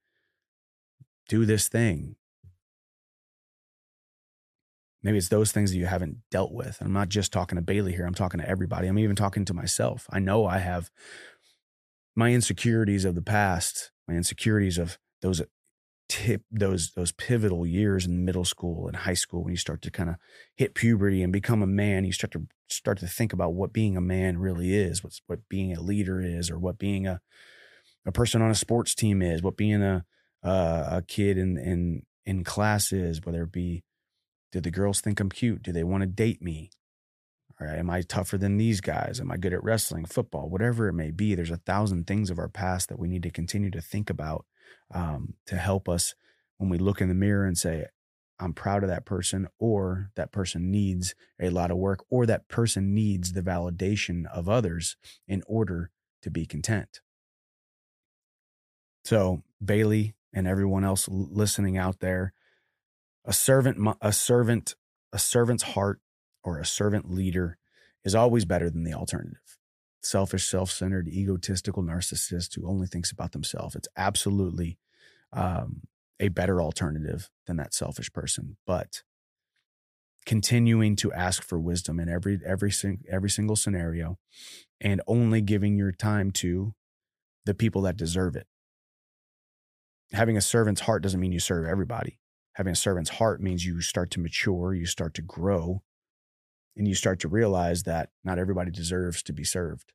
[1.27, 2.15] do this thing.
[5.01, 6.77] Maybe it's those things that you haven't dealt with.
[6.79, 8.05] I'm not just talking to Bailey here.
[8.05, 8.87] I'm talking to everybody.
[8.87, 10.07] I'm even talking to myself.
[10.09, 10.89] I know I have
[12.15, 15.45] my insecurities of the past, my insecurities of those uh,
[16.09, 19.89] tip those those pivotal years in middle school and high school when you start to
[19.89, 20.15] kind of
[20.55, 23.95] hit puberty and become a man you start to start to think about what being
[23.95, 27.21] a man really is what's what being a leader is or what being a
[28.05, 30.03] a person on a sports team is what being a
[30.43, 33.83] uh, a kid in in in class is whether it be
[34.51, 36.71] do the girls think I'm cute do they want to date me
[37.65, 39.19] am I tougher than these guys?
[39.19, 41.35] Am I good at wrestling, football, whatever it may be?
[41.35, 44.45] There's a thousand things of our past that we need to continue to think about
[44.93, 46.15] um, to help us
[46.57, 47.85] when we look in the mirror and say,
[48.39, 52.47] I'm proud of that person, or that person needs a lot of work, or that
[52.49, 55.91] person needs the validation of others in order
[56.23, 56.99] to be content.
[59.05, 62.33] So, Bailey and everyone else listening out there,
[63.25, 64.75] a servant, a servant,
[65.11, 65.99] a servant's heart
[66.43, 67.57] or a servant leader
[68.03, 69.57] is always better than the alternative.
[70.01, 73.75] Selfish, self centered, egotistical narcissist who only thinks about themselves.
[73.75, 74.77] It's absolutely
[75.31, 75.81] um,
[76.19, 78.57] a better alternative than that selfish person.
[78.67, 79.03] But
[80.25, 82.71] continuing to ask for wisdom in every every
[83.09, 84.17] every single scenario
[84.79, 86.73] and only giving your time to
[87.45, 88.47] the people that deserve it.
[90.13, 92.19] Having a servant's heart doesn't mean you serve everybody.
[92.53, 95.81] Having a servant's heart means you start to mature, you start to grow,
[96.77, 99.91] and you start to realize that not everybody deserves to be served.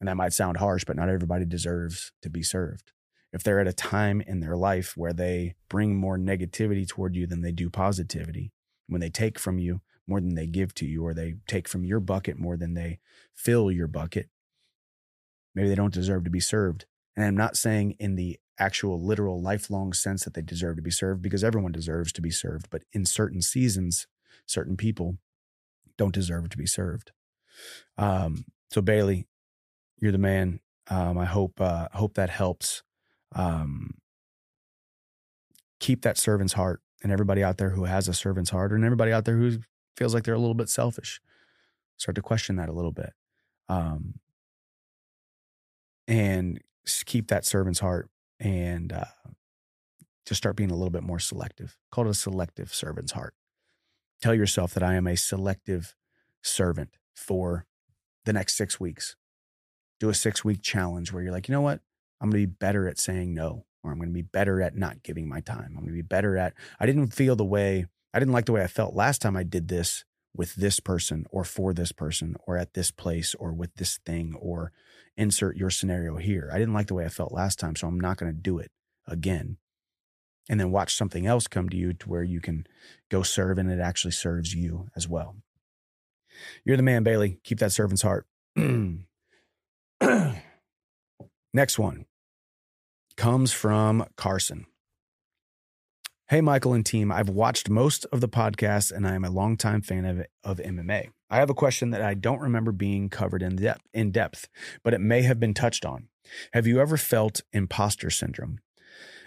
[0.00, 2.92] And that might sound harsh, but not everybody deserves to be served.
[3.32, 7.26] If they're at a time in their life where they bring more negativity toward you
[7.26, 8.52] than they do positivity,
[8.86, 11.84] when they take from you more than they give to you, or they take from
[11.84, 13.00] your bucket more than they
[13.34, 14.28] fill your bucket,
[15.54, 16.84] maybe they don't deserve to be served.
[17.16, 20.90] And I'm not saying in the actual literal lifelong sense that they deserve to be
[20.90, 24.06] served because everyone deserves to be served, but in certain seasons,
[24.46, 25.16] certain people
[25.96, 27.12] don't deserve to be served.
[27.98, 29.26] Um, so Bailey,
[30.00, 30.60] you're the man.
[30.88, 32.82] Um, I hope uh, hope that helps.
[33.34, 33.94] Um,
[35.80, 39.12] keep that servant's heart, and everybody out there who has a servant's heart, and everybody
[39.12, 39.58] out there who
[39.96, 41.20] feels like they're a little bit selfish,
[41.96, 43.12] start to question that a little bit,
[43.68, 44.14] um,
[46.06, 46.60] and
[47.06, 48.08] keep that servant's heart,
[48.44, 49.04] and uh,
[50.24, 51.76] just start being a little bit more selective.
[51.90, 53.34] Call it a selective servant's heart
[54.24, 55.94] tell yourself that I am a selective
[56.42, 57.66] servant for
[58.24, 59.16] the next six weeks.
[60.00, 61.80] Do a six week challenge where you're like, you know what?
[62.22, 64.76] I'm going to be better at saying no, or I'm going to be better at
[64.76, 65.74] not giving my time.
[65.76, 67.84] I'm going to be better at, I didn't feel the way,
[68.14, 71.26] I didn't like the way I felt last time I did this with this person
[71.30, 74.72] or for this person or at this place or with this thing or
[75.16, 76.50] insert your scenario here.
[76.52, 78.58] I didn't like the way I felt last time, so I'm not going to do
[78.58, 78.70] it
[79.06, 79.58] again
[80.48, 82.66] and then watch something else come to you to where you can
[83.10, 85.36] go serve and it actually serves you as well.
[86.64, 87.38] You're the man, Bailey.
[87.44, 88.26] Keep that servant's heart.
[91.54, 92.06] Next one
[93.16, 94.66] comes from Carson.
[96.28, 97.12] Hey, Michael and team.
[97.12, 101.10] I've watched most of the podcast and I am a longtime fan of, of MMA.
[101.34, 104.48] I have a question that I don't remember being covered in depth, in depth,
[104.84, 106.06] but it may have been touched on.
[106.52, 108.60] Have you ever felt imposter syndrome?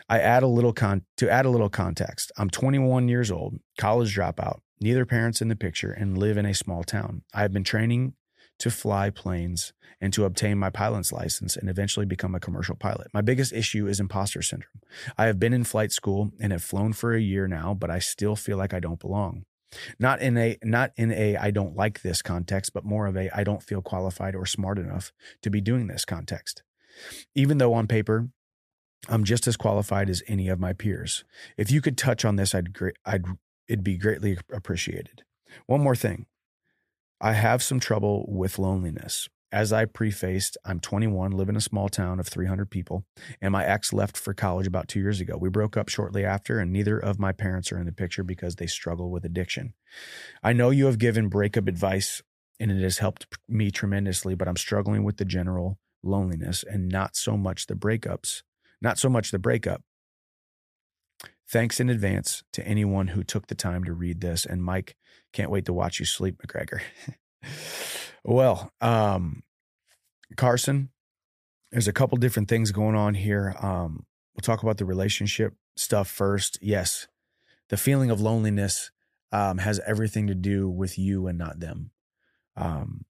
[0.08, 2.32] I add a little con to add a little context.
[2.38, 6.54] I'm 21 years old, college dropout, neither parents in the picture, and live in a
[6.54, 7.24] small town.
[7.34, 8.14] I have been training
[8.60, 13.08] to fly planes and to obtain my pilot's license and eventually become a commercial pilot.
[13.14, 14.80] My biggest issue is imposter syndrome.
[15.18, 18.00] I have been in flight school and have flown for a year now, but I
[18.00, 19.44] still feel like I don't belong.
[20.00, 23.30] Not in a not in a I don't like this context, but more of a
[23.38, 25.12] I don't feel qualified or smart enough
[25.42, 26.64] to be doing this context.
[27.36, 28.30] Even though on paper
[29.10, 31.24] I'm just as qualified as any of my peers.
[31.58, 33.26] If you could touch on this, I'd I'd
[33.68, 35.24] it'd be greatly appreciated.
[35.66, 36.26] One more thing.
[37.20, 39.28] I have some trouble with loneliness.
[39.52, 43.06] As I prefaced, I'm 21, live in a small town of 300 people,
[43.42, 45.38] and my ex left for college about two years ago.
[45.40, 48.56] We broke up shortly after, and neither of my parents are in the picture because
[48.56, 49.74] they struggle with addiction.
[50.44, 52.22] I know you have given breakup advice,
[52.60, 57.16] and it has helped me tremendously, but I'm struggling with the general loneliness and not
[57.16, 58.42] so much the breakups,
[58.82, 59.82] not so much the breakup.
[61.50, 64.46] Thanks in advance to anyone who took the time to read this.
[64.46, 64.98] And Mike,
[65.32, 66.82] can't wait to watch you sleep, McGregor.
[68.24, 69.44] Well, um,
[70.36, 70.90] Carson,
[71.72, 73.56] there's a couple different things going on here.
[73.62, 76.60] Um, we'll talk about the relationship stuff first.
[76.62, 77.08] Yes,
[77.70, 78.92] the feeling of loneliness
[79.32, 81.92] um, has everything to do with you and not them.
[82.56, 83.06] Um,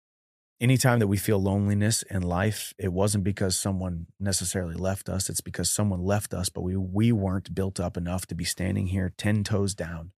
[0.59, 5.29] anytime that we feel loneliness in life, it wasn't because someone necessarily left us.
[5.29, 8.87] It's because someone left us, but we we weren't built up enough to be standing
[8.87, 10.11] here ten toes down,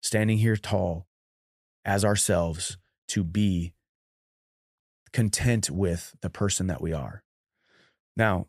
[0.00, 1.06] standing here tall
[1.84, 2.76] as ourselves
[3.08, 3.74] to be
[5.12, 7.22] content with the person that we are.
[8.16, 8.46] Now,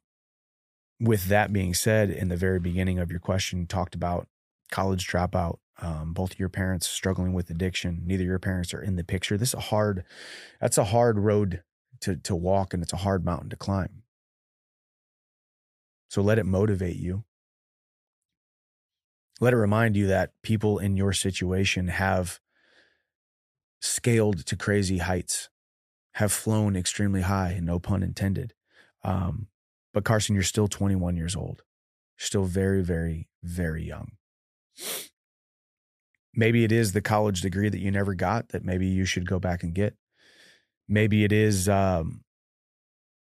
[1.00, 4.28] with that being said, in the very beginning of your question, talked about
[4.72, 8.04] college dropout, um, both of your parents struggling with addiction.
[8.06, 9.38] Neither your parents are in the picture.
[9.38, 10.06] This is a hard,
[10.62, 11.64] that's a hard road
[12.02, 14.04] to to walk, and it's a hard mountain to climb.
[16.10, 17.24] So let it motivate you.
[19.40, 22.40] Let it remind you that people in your situation have
[23.84, 25.50] scaled to crazy heights
[26.14, 28.54] have flown extremely high, no pun intended.
[29.04, 29.48] Um,
[29.94, 31.64] but Carson, you're still 21 years old.
[32.18, 34.14] You're still very, very, very young.
[36.34, 39.40] Maybe it is the college degree that you never got that maybe you should go
[39.40, 39.96] back and get.
[40.88, 42.24] Maybe it is um,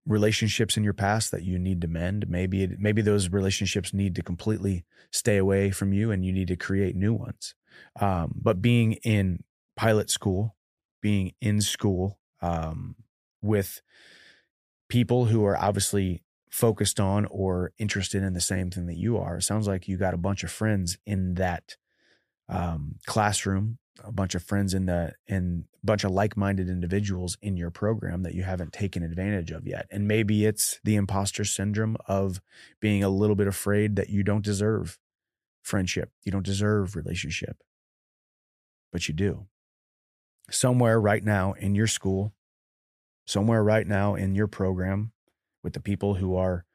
[0.06, 2.28] relationships in your past that you need to mend.
[2.28, 6.50] Maybe it, maybe those relationships need to completely stay away from you, and you need
[6.50, 7.56] to create new ones.
[8.00, 9.44] Um, but being in
[9.80, 10.58] pilot school,
[11.02, 12.98] being in school, um,
[13.42, 13.82] with
[14.90, 16.22] people who are obviously
[16.52, 19.38] focused on or interested in the same thing that you are.
[19.38, 21.78] It sounds like you got a bunch of friends in that
[22.50, 27.56] um, classroom, a bunch of friends in the in a bunch of like-minded individuals in
[27.56, 29.88] your program that you haven't taken advantage of yet.
[29.90, 32.42] And maybe it's the imposter syndrome of
[32.82, 35.00] being a little bit afraid that you don't deserve
[35.64, 37.64] friendship, you don't deserve relationship,
[38.92, 39.48] but you do
[40.52, 42.34] somewhere right now in your school,
[43.26, 45.12] somewhere right now in your program
[45.64, 46.66] with the people who are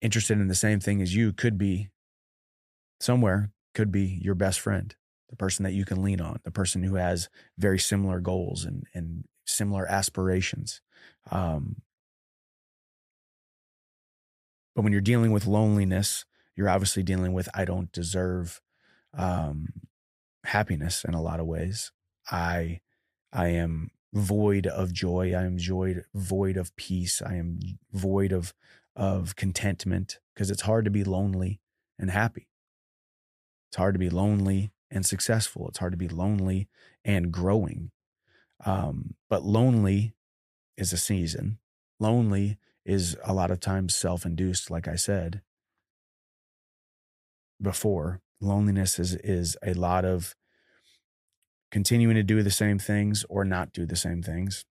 [0.00, 1.88] interested in the same thing as you could be.
[3.00, 4.94] Somewhere could be your best friend
[5.28, 8.84] the person that you can lean on the person who has very similar goals and,
[8.92, 10.80] and similar aspirations.
[11.30, 11.82] Um,
[14.74, 16.24] but when you're dealing with loneliness
[16.56, 18.60] you're obviously dealing with i don't deserve
[19.14, 19.68] um,
[20.44, 21.92] happiness in a lot of ways
[22.30, 22.80] I
[23.32, 25.34] I am void of joy.
[25.34, 27.22] I am void void of peace.
[27.22, 27.60] I am
[27.92, 28.54] void of
[28.96, 31.60] of contentment because it's hard to be lonely
[31.98, 32.48] and happy.
[33.70, 35.68] It's hard to be lonely and successful.
[35.68, 36.68] It's hard to be lonely
[37.04, 37.92] and growing.
[38.64, 40.14] Um, but lonely
[40.76, 41.58] is a season.
[42.00, 45.42] Lonely is a lot of times self induced, like I said
[47.60, 48.20] before.
[48.40, 50.34] Loneliness is is a lot of
[51.70, 54.64] continuing to do the same things or not do the same things,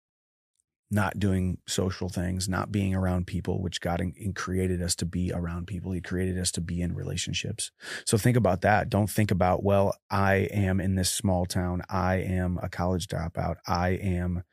[0.91, 5.33] not doing social things, not being around people, which God in, created us to be
[5.33, 5.93] around people.
[5.93, 7.71] He created us to be in relationships.
[8.05, 8.89] So think about that.
[8.89, 11.83] Don't think about, well, I am in this small town.
[11.89, 13.57] I am a college dropout.
[13.67, 14.45] I am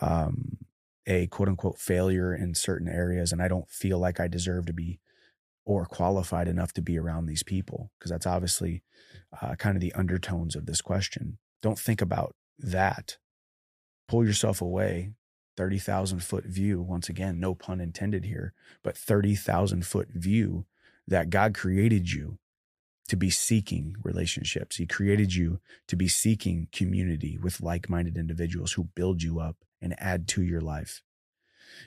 [0.00, 0.58] um,
[1.06, 4.72] a quote unquote failure in certain areas, and I don't feel like I deserve to
[4.72, 5.00] be
[5.64, 8.82] or qualified enough to be around these people because that's obviously
[9.42, 11.38] uh, kind of the undertones of this question.
[11.62, 13.18] Don't think about that.
[14.08, 15.12] Pull yourself away.
[15.56, 16.80] 30,000 foot view.
[16.80, 18.52] Once again, no pun intended here,
[18.84, 20.66] but 30,000 foot view
[21.06, 22.38] that God created you
[23.08, 24.76] to be seeking relationships.
[24.76, 29.56] He created you to be seeking community with like minded individuals who build you up
[29.80, 31.02] and add to your life.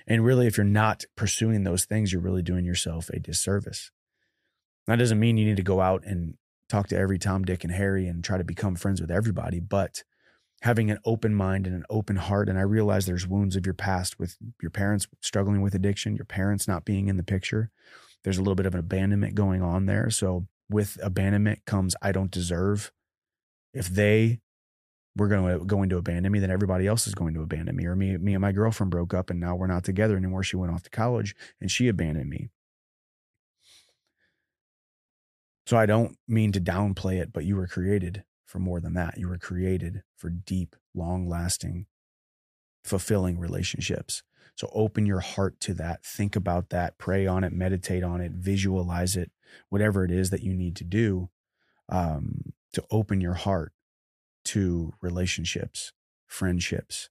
[0.05, 3.91] And really, if you're not pursuing those things, you're really doing yourself a disservice.
[4.87, 6.35] That doesn't mean you need to go out and
[6.71, 10.03] talk to every Tom, Dick, and Harry and try to become friends with everybody, but
[10.61, 12.47] having an open mind and an open heart.
[12.47, 16.25] And I realize there's wounds of your past with your parents struggling with addiction, your
[16.25, 17.71] parents not being in the picture.
[18.23, 20.09] There's a little bit of an abandonment going on there.
[20.09, 22.91] So with abandonment comes I don't deserve.
[23.73, 24.39] If they
[25.17, 27.85] were going to going to abandon me, then everybody else is going to abandon me.
[27.85, 30.43] Or me, me and my girlfriend broke up and now we're not together anymore.
[30.43, 32.49] She went off to college and she abandoned me.
[35.65, 39.17] So I don't mean to downplay it, but you were created for more than that.
[39.17, 41.85] You were created for deep, long lasting,
[42.83, 44.23] fulfilling relationships.
[44.55, 46.03] So open your heart to that.
[46.03, 46.97] Think about that.
[46.97, 49.31] Pray on it, meditate on it, visualize it,
[49.69, 51.29] whatever it is that you need to do
[51.89, 53.73] um, to open your heart
[54.45, 55.93] to relationships,
[56.27, 57.09] friendships.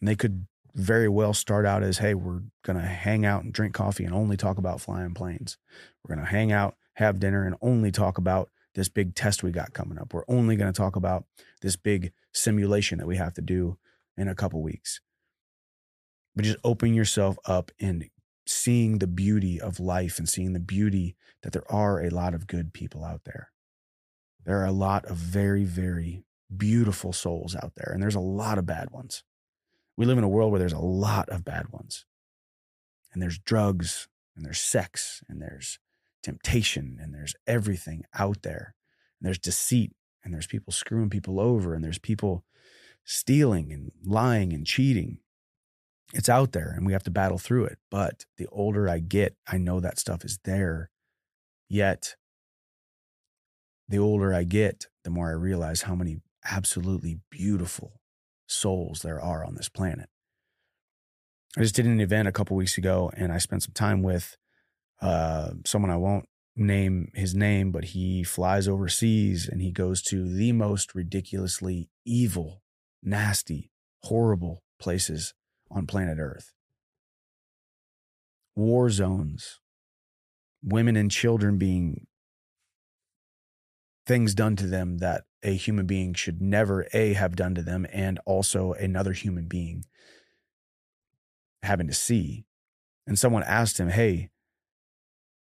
[0.00, 3.52] And they could very well start out as hey, we're going to hang out and
[3.52, 5.56] drink coffee and only talk about flying planes.
[6.02, 9.52] We're going to hang out, have dinner, and only talk about this big test we
[9.52, 10.12] got coming up.
[10.12, 11.24] We're only going to talk about
[11.62, 13.78] this big simulation that we have to do
[14.16, 15.00] in a couple weeks.
[16.34, 18.08] But just open yourself up and
[18.46, 22.46] seeing the beauty of life and seeing the beauty that there are a lot of
[22.46, 23.50] good people out there.
[24.44, 26.24] There are a lot of very, very
[26.54, 29.22] beautiful souls out there, and there's a lot of bad ones.
[29.96, 32.04] We live in a world where there's a lot of bad ones.
[33.12, 35.78] And there's drugs, and there's sex, and there's
[36.24, 38.74] temptation, and there's everything out there.
[39.20, 39.92] And there's deceit,
[40.24, 42.44] and there's people screwing people over, and there's people
[43.04, 45.18] stealing and lying and cheating.
[46.12, 47.78] It's out there, and we have to battle through it.
[47.90, 50.90] But the older I get, I know that stuff is there.
[51.68, 52.16] Yet
[53.88, 58.00] the older I get, the more I realize how many absolutely beautiful
[58.46, 60.08] souls there are on this planet.
[61.56, 64.36] I just did an event a couple weeks ago and I spent some time with
[65.04, 66.24] uh, someone I won't
[66.56, 72.62] name his name, but he flies overseas and he goes to the most ridiculously evil,
[73.02, 73.70] nasty,
[74.04, 75.34] horrible places
[75.70, 76.52] on planet Earth.
[78.56, 79.60] War zones,
[80.62, 82.06] women and children being
[84.06, 87.86] things done to them that a human being should never a have done to them
[87.92, 89.84] and also another human being
[91.62, 92.44] having to see
[93.06, 94.28] and someone asked him hey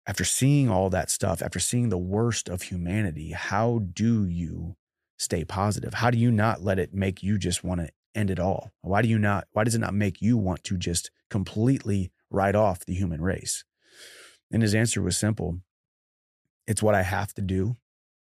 [0.07, 4.76] after seeing all that stuff after seeing the worst of humanity how do you
[5.18, 8.38] stay positive how do you not let it make you just want to end it
[8.40, 12.11] all why do you not why does it not make you want to just completely
[12.30, 13.64] write off the human race
[14.50, 15.61] and his answer was simple
[16.66, 17.76] it's what i have to do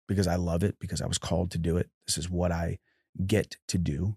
[0.08, 1.90] because I love it, because I was called to do it.
[2.06, 2.78] This is what I
[3.24, 4.16] get to do.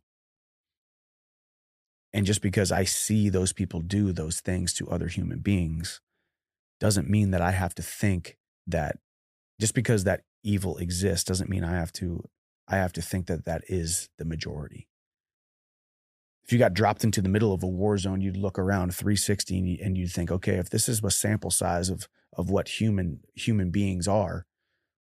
[2.14, 6.02] And just because I see those people do those things to other human beings
[6.82, 8.98] doesn't mean that I have to think that
[9.62, 12.28] just because that evil exists doesn't mean I have to
[12.68, 14.88] I have to think that that is the majority.
[16.44, 19.80] If you got dropped into the middle of a war zone, you'd look around 360
[19.82, 23.70] and you'd think, okay, if this is a sample size of of what human human
[23.70, 24.46] beings are,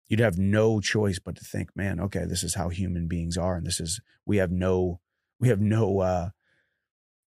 [0.08, 3.56] you'd have no choice but to think, man, okay, this is how human beings are,
[3.56, 5.00] and this is we have no
[5.38, 6.30] we have no uh,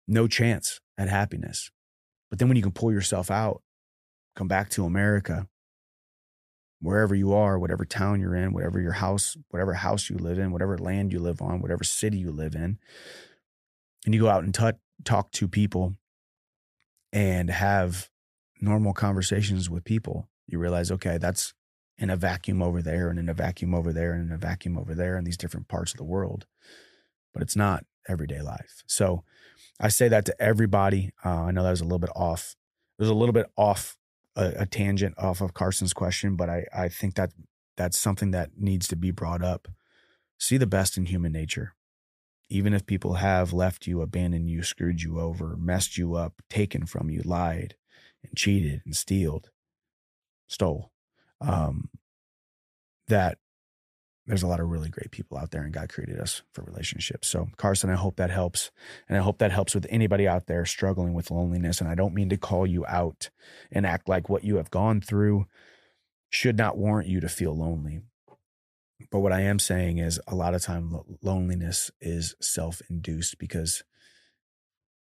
[0.06, 1.70] no chance at happiness.
[2.30, 3.62] But then when you can pull yourself out,
[4.36, 5.48] come back to America,
[6.80, 10.52] wherever you are, whatever town you're in, whatever your house, whatever house you live in,
[10.52, 12.78] whatever land you live on, whatever city you live in,
[14.04, 14.70] and you go out and t-
[15.04, 15.96] talk to people
[17.12, 18.10] and have
[18.60, 21.54] normal conversations with people, you realize, okay, that's
[21.98, 24.76] in a vacuum over there and in a vacuum over there and in a vacuum
[24.76, 26.46] over there in these different parts of the world.
[27.32, 28.82] But it's not everyday life.
[28.86, 29.24] So
[29.80, 31.12] I say that to everybody.
[31.24, 32.54] Uh, I know that was a little bit off.
[32.98, 33.95] It was a little bit off
[34.36, 37.32] a, a tangent off of Carson's question, but I, I think that
[37.76, 39.68] that's something that needs to be brought up.
[40.38, 41.74] See the best in human nature.
[42.48, 46.86] Even if people have left you, abandoned you, screwed you over, messed you up, taken
[46.86, 47.74] from you, lied
[48.22, 49.50] and cheated and stealed,
[50.46, 50.92] stole
[51.40, 51.90] um,
[53.08, 53.38] that
[54.26, 57.28] there's a lot of really great people out there and God created us for relationships.
[57.28, 58.70] So, Carson, I hope that helps.
[59.08, 61.80] And I hope that helps with anybody out there struggling with loneliness.
[61.80, 63.30] And I don't mean to call you out
[63.70, 65.46] and act like what you have gone through
[66.28, 68.00] should not warrant you to feel lonely.
[69.12, 73.84] But what I am saying is a lot of time loneliness is self induced because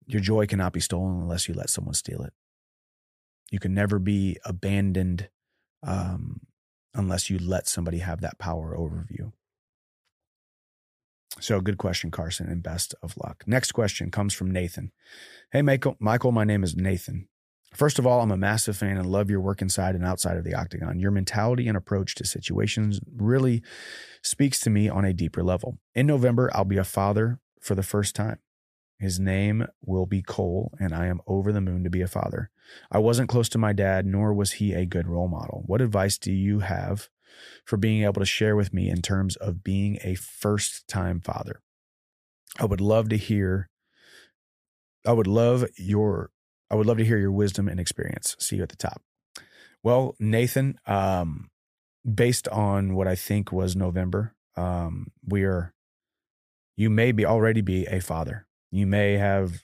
[0.05, 2.33] your joy cannot be stolen unless you let someone steal it.
[3.51, 5.29] You can never be abandoned
[5.83, 6.41] um,
[6.93, 9.33] unless you let somebody have that power over you.
[11.39, 13.43] So, good question, Carson, and best of luck.
[13.45, 14.91] Next question comes from Nathan.
[15.51, 15.95] Hey, Michael.
[15.99, 17.27] Michael, my name is Nathan.
[17.73, 20.43] First of all, I'm a massive fan and love your work inside and outside of
[20.43, 20.99] the octagon.
[20.99, 23.61] Your mentality and approach to situations really
[24.23, 25.77] speaks to me on a deeper level.
[25.93, 28.39] In November, I'll be a father for the first time.
[28.99, 32.49] His name will be Cole, and I am over the moon to be a father.
[32.91, 35.63] I wasn't close to my dad, nor was he a good role model.
[35.67, 37.09] What advice do you have
[37.63, 41.61] for being able to share with me in terms of being a first time father?
[42.59, 43.69] I would love to hear.
[45.05, 46.31] I would love your.
[46.71, 48.35] I would love to hear your wisdom and experience.
[48.39, 49.03] See you at the top.
[49.83, 51.49] Well, Nathan, um,
[52.03, 55.73] based on what I think was November, um, we are.
[56.75, 59.63] You may be already be a father you may have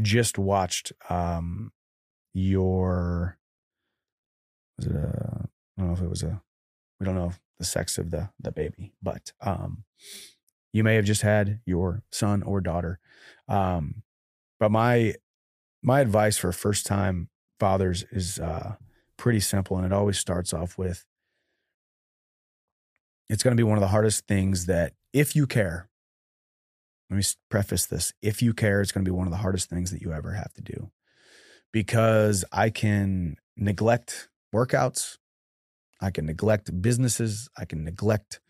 [0.00, 1.72] just watched um,
[2.34, 3.38] your
[4.78, 6.42] was it a I don't know if it was a
[7.00, 9.84] we don't know the sex of the the baby, but um,
[10.72, 12.98] you may have just had your son or daughter.
[13.48, 14.02] Um,
[14.60, 15.14] but my
[15.82, 17.28] my advice for first time
[17.58, 18.76] fathers is uh,
[19.16, 21.04] pretty simple, and it always starts off with
[23.28, 25.88] it's going to be one of the hardest things that if you care
[27.10, 28.12] let me preface this.
[28.20, 30.32] If you care, it's going to be one of the hardest things that you ever
[30.32, 30.90] have to do
[31.72, 35.18] because I can neglect workouts.
[36.00, 37.48] I can neglect businesses.
[37.56, 38.40] I can neglect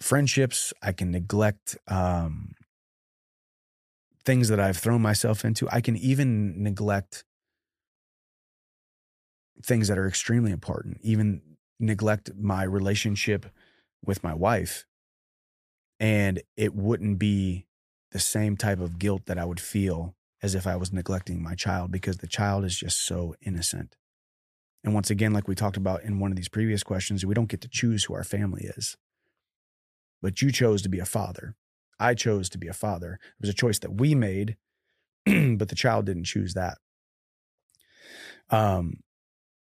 [0.00, 0.72] friendships.
[0.82, 2.54] I can neglect um,
[4.24, 5.68] things that I've thrown myself into.
[5.70, 7.24] I can even neglect
[9.62, 11.40] things that are extremely important, even
[11.80, 13.46] neglect my relationship
[14.04, 14.84] with my wife
[15.98, 17.66] and it wouldn't be
[18.12, 21.54] the same type of guilt that I would feel as if I was neglecting my
[21.54, 23.96] child because the child is just so innocent.
[24.84, 27.48] And once again, like we talked about in one of these previous questions, we don't
[27.48, 28.96] get to choose who our family is.
[30.22, 31.56] But you chose to be a father.
[31.98, 33.14] I chose to be a father.
[33.14, 34.56] It was a choice that we made,
[35.24, 36.78] but the child didn't choose that.
[38.50, 39.00] Um,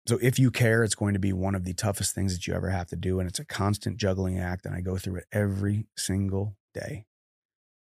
[0.06, 2.54] so if you care, it's going to be one of the toughest things that you
[2.54, 3.18] ever have to do.
[3.18, 4.64] And it's a constant juggling act.
[4.64, 7.06] And I go through it every single day.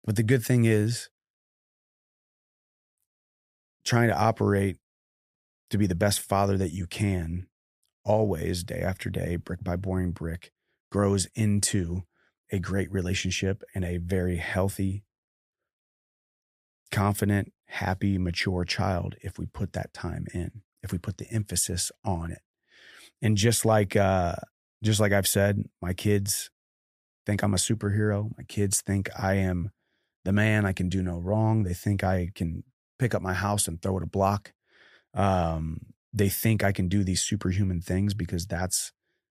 [0.04, 1.08] But the good thing is
[3.84, 4.78] trying to operate
[5.70, 7.48] to be the best father that you can,
[8.04, 10.52] always, day after day, brick by boring brick,
[10.92, 12.04] grows into
[12.52, 15.02] a great relationship and a very healthy,
[16.92, 21.92] confident, happy, mature child if we put that time in if we put the emphasis
[22.04, 22.40] on it.
[23.20, 24.36] And just like uh,
[24.82, 26.50] just like I've said, my kids
[27.26, 28.30] think I'm a superhero.
[28.36, 29.70] My kids think I am
[30.24, 30.64] the man.
[30.64, 31.62] I can do no wrong.
[31.62, 32.62] They think I can
[32.98, 34.52] pick up my house and throw it a block.
[35.14, 35.80] Um,
[36.12, 38.92] they think I can do these superhuman things because that's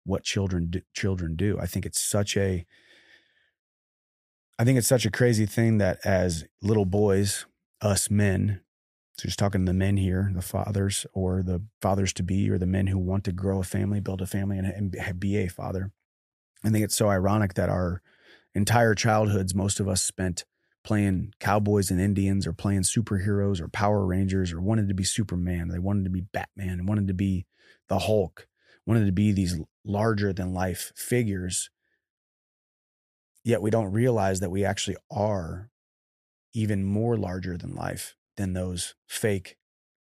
[0.05, 1.59] what children do, children do.
[1.61, 2.67] I think it's such a
[4.59, 7.47] I think it's such a crazy thing that as little boys,
[7.81, 8.61] us men,
[9.19, 12.57] so just talking to the men here, the fathers or the fathers to be, or
[12.57, 15.49] the men who want to grow a family, build a family, and, and be a
[15.49, 15.91] father.
[16.65, 18.01] I think it's so ironic that our
[18.55, 20.45] entire childhoods, most of us spent
[20.85, 25.69] playing cowboys and Indians or playing superheroes or Power Rangers or wanted to be Superman.
[25.69, 27.45] They wanted to be Batman, wanted to be
[27.89, 28.47] the Hulk,
[28.87, 31.71] wanted to be these larger than life figures.
[33.43, 35.71] Yet we don't realize that we actually are
[36.55, 39.59] even more larger than life than those fake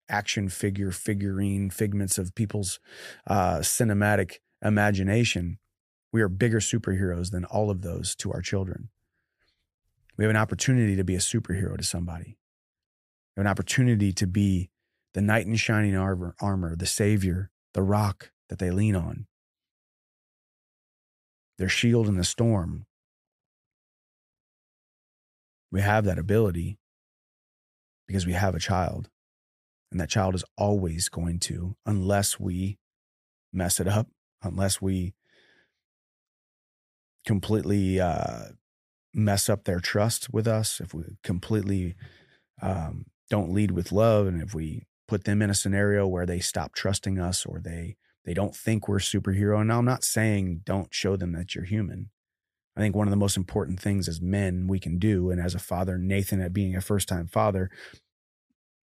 [0.10, 2.80] action figure figurine figments of people's
[3.26, 5.58] uh, cinematic imagination.
[6.14, 8.90] We are bigger superheroes than all of those to our children.
[10.18, 12.38] We have an opportunity to be a superhero to somebody.
[13.36, 14.70] We have an opportunity to be
[15.14, 19.28] the knight in shining armor, armor, the savior, the rock that they lean on,
[21.58, 22.86] their shield in the storm.
[25.72, 26.80] We have that ability
[28.08, 29.10] because we have a child.
[29.92, 32.78] And that child is always going to, unless we
[33.54, 34.08] mess it up,
[34.44, 35.14] unless we
[37.26, 38.50] completely uh,
[39.14, 41.96] mess up their trust with us, if we completely
[42.62, 46.40] um, don't lead with love, and if we put them in a scenario where they
[46.40, 47.96] stop trusting us or they
[48.26, 49.60] they don't think we're superhero.
[49.60, 52.10] And now I'm not saying don't show them that you're human.
[52.78, 55.56] I think one of the most important things as men we can do, and as
[55.56, 57.72] a father, Nathan, at being a first time father,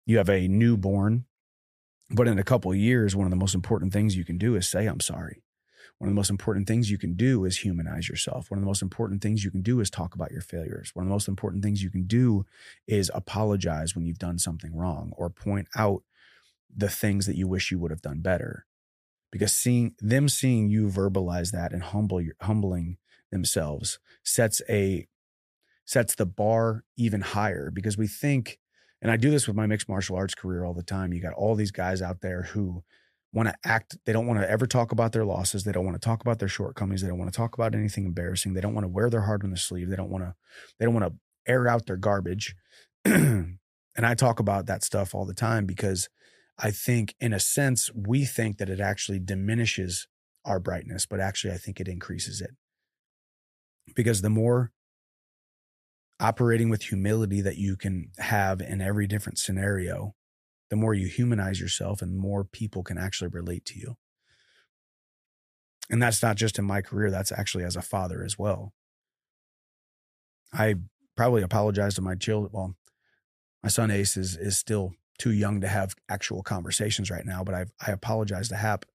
[0.05, 1.25] you have a newborn,
[2.11, 4.67] but in a couple years, one of the most important things you can do is
[4.69, 5.43] say, I'm sorry.
[5.99, 8.51] One of the most important things you can do is humanize yourself.
[8.51, 10.91] One of the most important things you can do is talk about your failures.
[10.93, 12.45] One of the most important things you can do
[12.87, 16.03] is apologize when you've done something wrong or point out
[16.75, 18.65] the things that you wish you would have done better.
[19.31, 22.97] because seeing them seeing you verbalize that and humble your, humbling
[23.31, 25.07] themselves sets a
[25.85, 28.59] sets the bar even higher because we think
[29.01, 31.13] and I do this with my mixed martial arts career all the time.
[31.13, 32.83] You got all these guys out there who
[33.33, 35.63] want to act, they don't want to ever talk about their losses.
[35.63, 37.01] They don't want to talk about their shortcomings.
[37.01, 38.53] They don't want to talk about anything embarrassing.
[38.53, 39.89] They don't want to wear their heart on the sleeve.
[39.89, 40.33] They don't want to,
[40.79, 41.13] they don't want to
[41.51, 42.55] air out their garbage.
[43.05, 43.59] and
[43.95, 46.09] I talk about that stuff all the time because
[46.57, 50.07] I think, in a sense, we think that it actually diminishes
[50.43, 52.51] our brightness, but actually, I think it increases it.
[53.95, 54.71] Because the more
[56.19, 60.15] operating with humility that you can have in every different scenario,
[60.69, 63.95] the more you humanize yourself and more people can actually relate to you.
[65.89, 68.73] And that's not just in my career, that's actually as a father as well.
[70.53, 70.75] I
[71.15, 72.51] probably apologize to my children.
[72.53, 72.75] Well,
[73.63, 77.55] my son Ace is is still too young to have actual conversations right now, but
[77.55, 78.85] I I apologize to Hap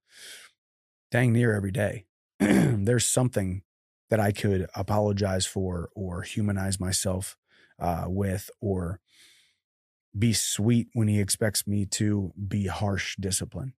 [1.11, 2.05] dang near every day.
[2.39, 3.63] There's something
[4.13, 7.35] that I could apologize for or humanize myself
[7.79, 8.99] uh, with or
[10.15, 13.73] be sweet when he expects me to be harsh discipline.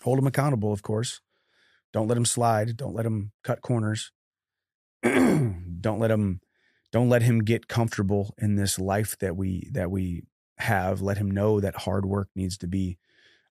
[0.00, 1.20] Hold him accountable, of course.
[1.92, 2.78] Don't let him slide.
[2.78, 4.12] Don't let him cut corners.
[5.02, 6.40] don't let him
[6.90, 10.22] don't let him get comfortable in this life that we that we
[10.56, 11.02] have.
[11.02, 12.96] Let him know that hard work needs to be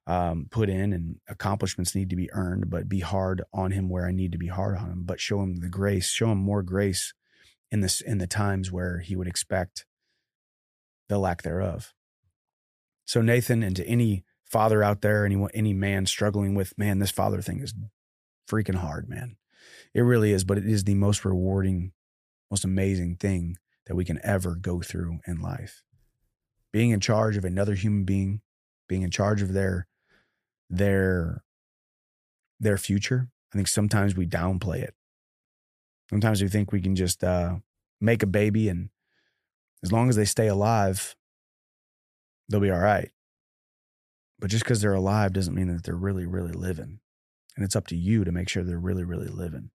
[0.06, 4.06] um, put in and accomplishments need to be earned, but be hard on him where
[4.06, 6.62] I need to be hard on him, but show him the grace, show him more
[6.62, 7.14] grace
[7.72, 9.86] in this, in the times where he would expect
[11.10, 11.94] the lack thereof.
[13.06, 17.12] So Nathan and to any father out there, any, any man struggling with, man, this
[17.12, 17.74] father thing is
[18.50, 19.38] freaking hard, man.
[19.94, 21.94] It really is, but it is the most rewarding,
[22.52, 25.82] most amazing thing that we can ever go through in life.
[26.72, 28.42] Being in charge of another human being,
[28.88, 29.88] being in charge of their
[30.78, 31.44] their
[32.60, 33.30] their future.
[33.54, 34.96] I think sometimes we downplay it.
[36.10, 37.56] Sometimes we think we can just uh,
[38.00, 38.90] make a baby and
[39.84, 41.16] as long as they stay alive,
[42.48, 43.12] they'll be all right.
[44.40, 47.00] But just because they're alive doesn't mean that they're really, really living.
[47.56, 49.72] And it's up to you to make sure they're really, really living.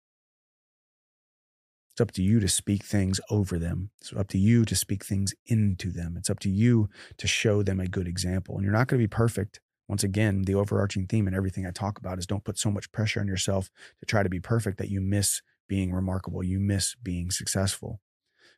[1.90, 3.90] It's up to you to speak things over them.
[4.00, 6.14] It's up to you to speak things into them.
[6.16, 8.54] It's up to you to show them a good example.
[8.56, 9.60] And you're not going to be perfect.
[9.88, 12.90] Once again, the overarching theme and everything I talk about is don't put so much
[12.90, 13.70] pressure on yourself
[14.00, 16.42] to try to be perfect that you miss being remarkable.
[16.42, 18.00] You miss being successful.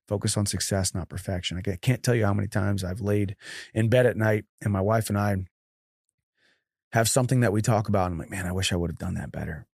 [0.06, 1.58] Focus on success, not perfection.
[1.58, 3.36] I can't tell you how many times I've laid
[3.74, 5.36] in bed at night and my wife and I
[6.92, 8.06] have something that we talk about.
[8.06, 9.66] And I'm like, man, I wish I would have done that better.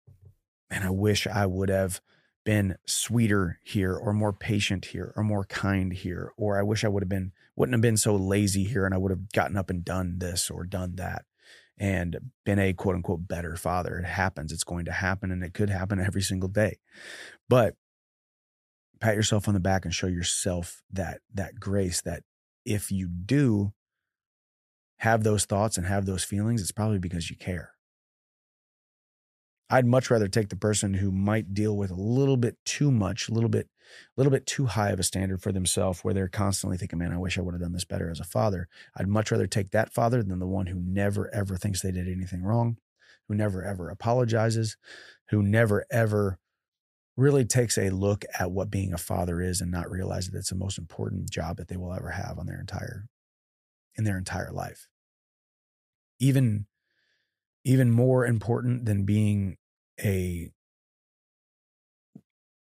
[0.70, 2.00] Man, I wish I would have
[2.44, 6.32] been sweeter here or more patient here or more kind here.
[6.36, 8.98] Or I wish I would have been, wouldn't have been so lazy here and I
[8.98, 11.24] would have gotten up and done this or done that
[11.78, 13.98] and been a quote unquote better father.
[13.98, 14.52] It happens.
[14.52, 16.78] It's going to happen and it could happen every single day.
[17.48, 17.74] But
[19.00, 22.22] pat yourself on the back and show yourself that that grace that
[22.64, 23.72] if you do
[24.98, 27.73] have those thoughts and have those feelings, it's probably because you care.
[29.70, 33.28] I'd much rather take the person who might deal with a little bit too much,
[33.28, 36.28] a little bit, a little bit too high of a standard for themselves, where they're
[36.28, 39.08] constantly thinking, "Man, I wish I would have done this better as a father." I'd
[39.08, 42.42] much rather take that father than the one who never ever thinks they did anything
[42.42, 42.78] wrong,
[43.26, 44.76] who never ever apologizes,
[45.30, 46.38] who never ever
[47.16, 50.50] really takes a look at what being a father is and not realize that it's
[50.50, 53.08] the most important job that they will ever have on their entire
[53.96, 54.88] in their entire life.
[56.18, 56.66] Even
[57.64, 59.56] even more important than being
[60.02, 60.50] a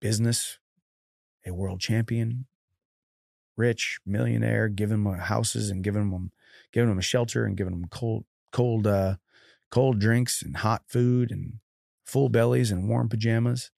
[0.01, 0.59] business,
[1.46, 2.46] a world champion,
[3.57, 6.32] rich, millionaire, giving them houses and giving them
[6.72, 9.16] giving them a shelter and giving them cold cold uh
[9.70, 11.55] cold drinks and hot food and
[12.05, 13.70] full bellies and warm pajamas.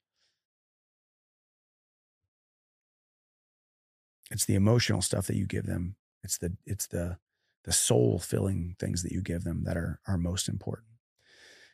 [4.30, 5.96] It's the emotional stuff that you give them.
[6.22, 7.18] It's the it's the
[7.64, 10.91] the soul filling things that you give them that are are most important.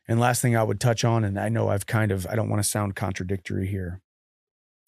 [0.09, 2.49] And last thing I would touch on, and I know I've kind of, I don't
[2.49, 4.01] want to sound contradictory here.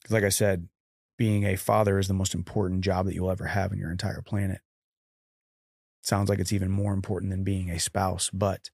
[0.01, 0.69] Because, like I said,
[1.19, 4.23] being a father is the most important job that you'll ever have in your entire
[4.23, 4.61] planet.
[6.03, 8.31] sounds like it's even more important than being a spouse.
[8.33, 8.71] But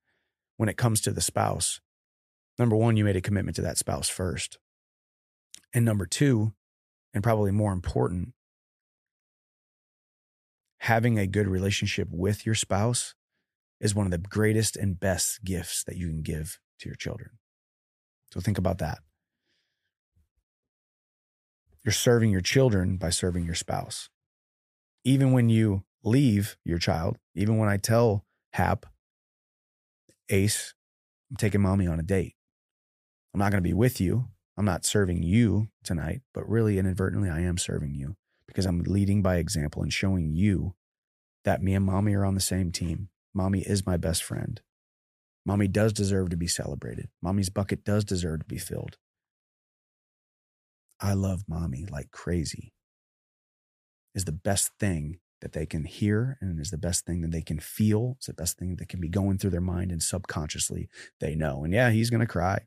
[0.57, 1.81] when it comes to the spouse,
[2.57, 4.59] number one, you made a commitment to that spouse first.
[5.75, 6.53] And number two,
[7.13, 8.35] and probably more important,
[10.79, 13.17] having a good relationship with your spouse
[13.81, 17.31] is one of the greatest and best gifts that you can give to your children.
[18.33, 18.99] So think about that.
[21.85, 24.09] You're serving your children by serving your spouse.
[25.05, 28.25] Even when you leave your child, even when I tell
[28.55, 28.87] Hap,
[30.29, 30.75] Ace,
[31.31, 32.35] I'm taking mommy on a date.
[33.33, 34.27] I'm not going to be with you.
[34.57, 38.17] I'm not serving you tonight, but really inadvertently, I am serving you
[38.47, 40.75] because I'm leading by example and showing you
[41.45, 43.11] that me and mommy are on the same team.
[43.37, 44.63] Mommy is my best friend.
[45.45, 47.11] Mommy does deserve to be celebrated.
[47.23, 48.97] Mommy's bucket does deserve to be filled.
[50.99, 52.73] I love mommy like crazy
[54.15, 57.43] is the best thing that they can hear and is the best thing that they
[57.43, 58.15] can feel.
[58.17, 60.89] It's the best thing that can be going through their mind and subconsciously
[61.21, 61.63] they know.
[61.63, 62.61] And yeah, he's going to cry.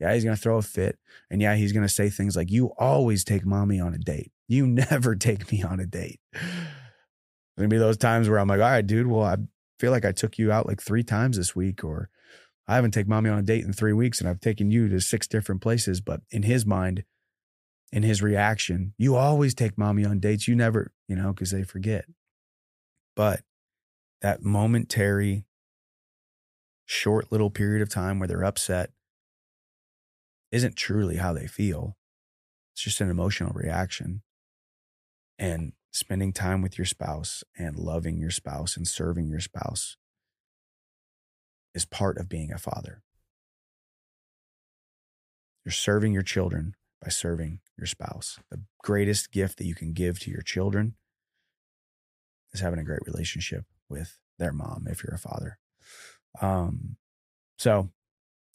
[0.00, 0.98] Yeah, he's going to throw a fit.
[1.30, 4.32] And yeah, he's going to say things like, You always take mommy on a date.
[4.48, 6.20] You never take me on a date.
[6.32, 6.42] There's
[7.58, 9.36] going to be those times where I'm like, All right, dude, well, I
[9.78, 12.08] feel like I took you out like three times this week, or
[12.66, 15.00] I haven't taken mommy on a date in three weeks and I've taken you to
[15.00, 16.00] six different places.
[16.00, 17.04] But in his mind,
[17.92, 20.48] in his reaction, you always take mommy on dates.
[20.48, 22.06] You never, you know, because they forget.
[23.14, 23.42] But
[24.22, 25.44] that momentary,
[26.86, 28.90] short little period of time where they're upset
[30.50, 31.96] isn't truly how they feel.
[32.72, 34.22] It's just an emotional reaction.
[35.38, 39.96] And spending time with your spouse and loving your spouse and serving your spouse
[41.72, 43.00] is part of being a father.
[45.64, 48.40] You're serving your children by serving your spouse.
[48.50, 50.96] The greatest gift that you can give to your children
[52.52, 55.58] is having a great relationship with their mom if you're a father.
[56.42, 56.96] Um,
[57.56, 57.90] so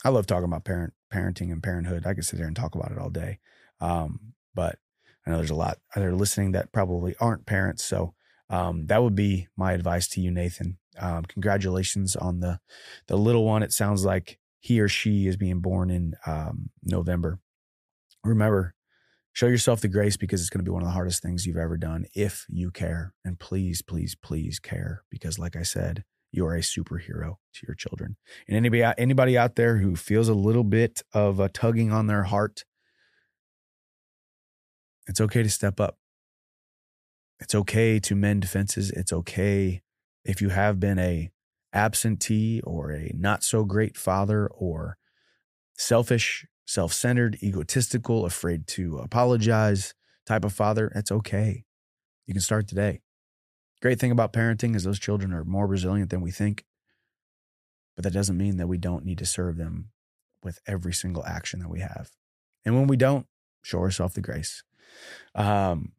[0.04, 2.06] I love talking about parent parenting and parenthood.
[2.06, 3.40] I could sit there and talk about it all day.
[3.80, 4.78] Um, but
[5.26, 7.84] I know there's a lot that are listening that probably aren't parents.
[7.86, 8.14] So
[8.50, 10.78] um, that would be my advice to you, Nathan.
[11.00, 12.60] Um, congratulations on the
[13.08, 13.64] the little one.
[13.64, 17.40] It sounds like he or she is being born in um, November
[18.24, 18.76] remember,
[19.34, 21.58] show yourself the grace because it's going to be one of the hardest things you've
[21.58, 23.14] ever done if you care.
[23.24, 27.76] And please, please, please care because, like I said, you are a superhero to your
[27.76, 28.16] children.
[28.48, 32.24] And anybody, anybody out there who feels a little bit of a tugging on their
[32.24, 32.66] heart,
[35.10, 35.98] it's okay to step up.
[37.40, 38.92] It's okay to mend fences.
[38.92, 39.82] It's okay
[40.24, 41.32] if you have been a
[41.74, 44.98] absentee or a not so great father or
[45.76, 49.96] selfish self centered, egotistical, afraid to apologize
[50.28, 51.66] type of father, that's okay.
[52.28, 53.02] You can start today.
[53.82, 56.66] Great thing about parenting is those children are more resilient than we think.
[57.96, 59.90] But that doesn't mean that we don't need to serve them
[60.44, 62.12] with every single action that we have.
[62.64, 63.26] And when we don't,
[63.64, 64.64] show ourselves the grace.
[65.36, 65.94] Um,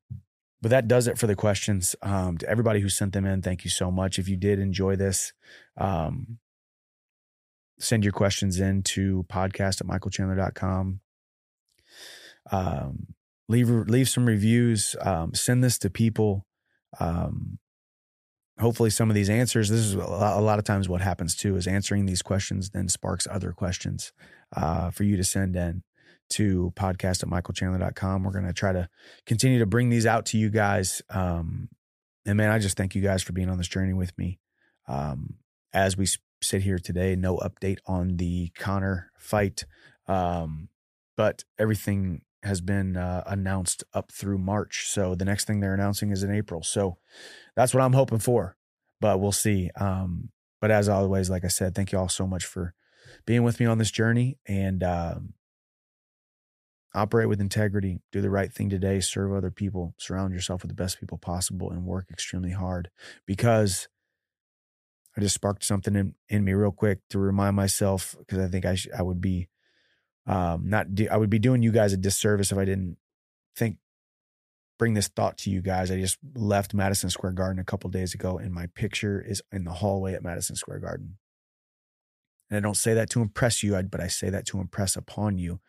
[0.63, 1.97] but that does it for the questions.
[2.03, 4.19] Um, to everybody who sent them in, thank you so much.
[4.19, 5.33] If you did enjoy this,
[5.79, 6.39] um,
[7.79, 11.01] send your questions in to podcast at michaelchandler.com.
[12.53, 13.07] Um,
[13.49, 16.47] leave, leave some reviews, um, send this to people.
[16.99, 17.59] Um,
[18.59, 21.67] hopefully some of these answers, this is a lot, of times what happens too, is
[21.67, 24.13] answering these questions then sparks other questions,
[24.55, 25.83] uh, for you to send in
[26.31, 28.23] to podcast at michaelchandler.com.
[28.23, 28.89] We're going to try to
[29.27, 31.03] continue to bring these out to you guys.
[31.11, 31.69] Um,
[32.27, 34.39] and man, I just thank you guys for being on this journey with me.
[34.87, 35.35] Um,
[35.73, 36.07] as we
[36.43, 37.17] sit here today.
[37.17, 39.65] No update on the Conor fight,
[40.07, 40.69] um,
[41.17, 44.87] but everything has been uh, announced up through March.
[44.89, 46.63] So the next thing they're announcing is in April.
[46.63, 46.97] So
[47.55, 48.57] that's what I'm hoping for,
[49.01, 49.71] but we'll see.
[49.77, 50.31] Um,
[50.61, 52.75] but as always, like I said, thank you all so much for
[53.27, 55.35] being with me on this journey and um,
[56.95, 60.75] operate with integrity, do the right thing today, serve other people, surround yourself with the
[60.75, 62.91] best people possible, and work extremely hard
[63.27, 63.89] because
[65.17, 68.65] I just sparked something in, in me real quick to remind myself because I think
[68.65, 69.49] I sh- I would be
[70.27, 72.97] um not do- I would be doing you guys a disservice if I didn't
[73.57, 73.79] think
[74.79, 75.91] bring this thought to you guys.
[75.91, 79.65] I just left Madison Square Garden a couple days ago and my picture is in
[79.65, 81.19] the hallway at Madison Square Garden.
[82.51, 85.39] And I don't say that to impress you, but I say that to impress upon
[85.39, 85.61] you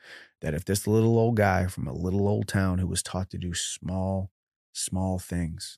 [0.42, 3.38] that if this little old guy from a little old town who was taught to
[3.38, 4.32] do small,
[4.74, 5.78] small things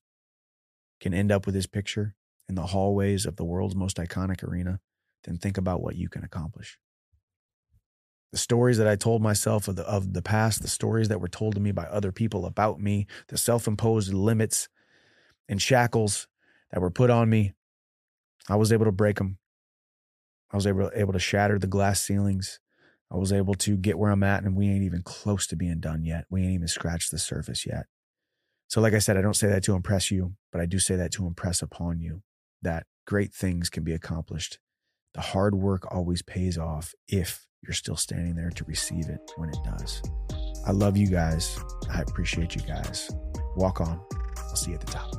[1.01, 2.15] can end up with his picture,
[2.49, 4.79] in the hallways of the world's most iconic arena,
[5.23, 6.77] then think about what you can accomplish.
[8.31, 11.27] The stories that I told myself of the, of the past, the stories that were
[11.27, 14.69] told to me by other people about me, the self imposed limits
[15.47, 16.27] and shackles
[16.71, 17.53] that were put on me,
[18.49, 19.37] I was able to break them.
[20.53, 22.59] I was able, able to shatter the glass ceilings.
[23.11, 25.79] I was able to get where I'm at, and we ain't even close to being
[25.79, 26.25] done yet.
[26.29, 27.87] We ain't even scratched the surface yet.
[28.67, 30.95] So, like I said, I don't say that to impress you, but I do say
[30.95, 32.21] that to impress upon you
[32.61, 34.59] that great things can be accomplished.
[35.13, 39.49] The hard work always pays off if you're still standing there to receive it when
[39.49, 40.01] it does.
[40.65, 41.59] I love you guys.
[41.91, 43.11] I appreciate you guys.
[43.55, 43.99] Walk on.
[44.37, 45.13] I'll see you at the top.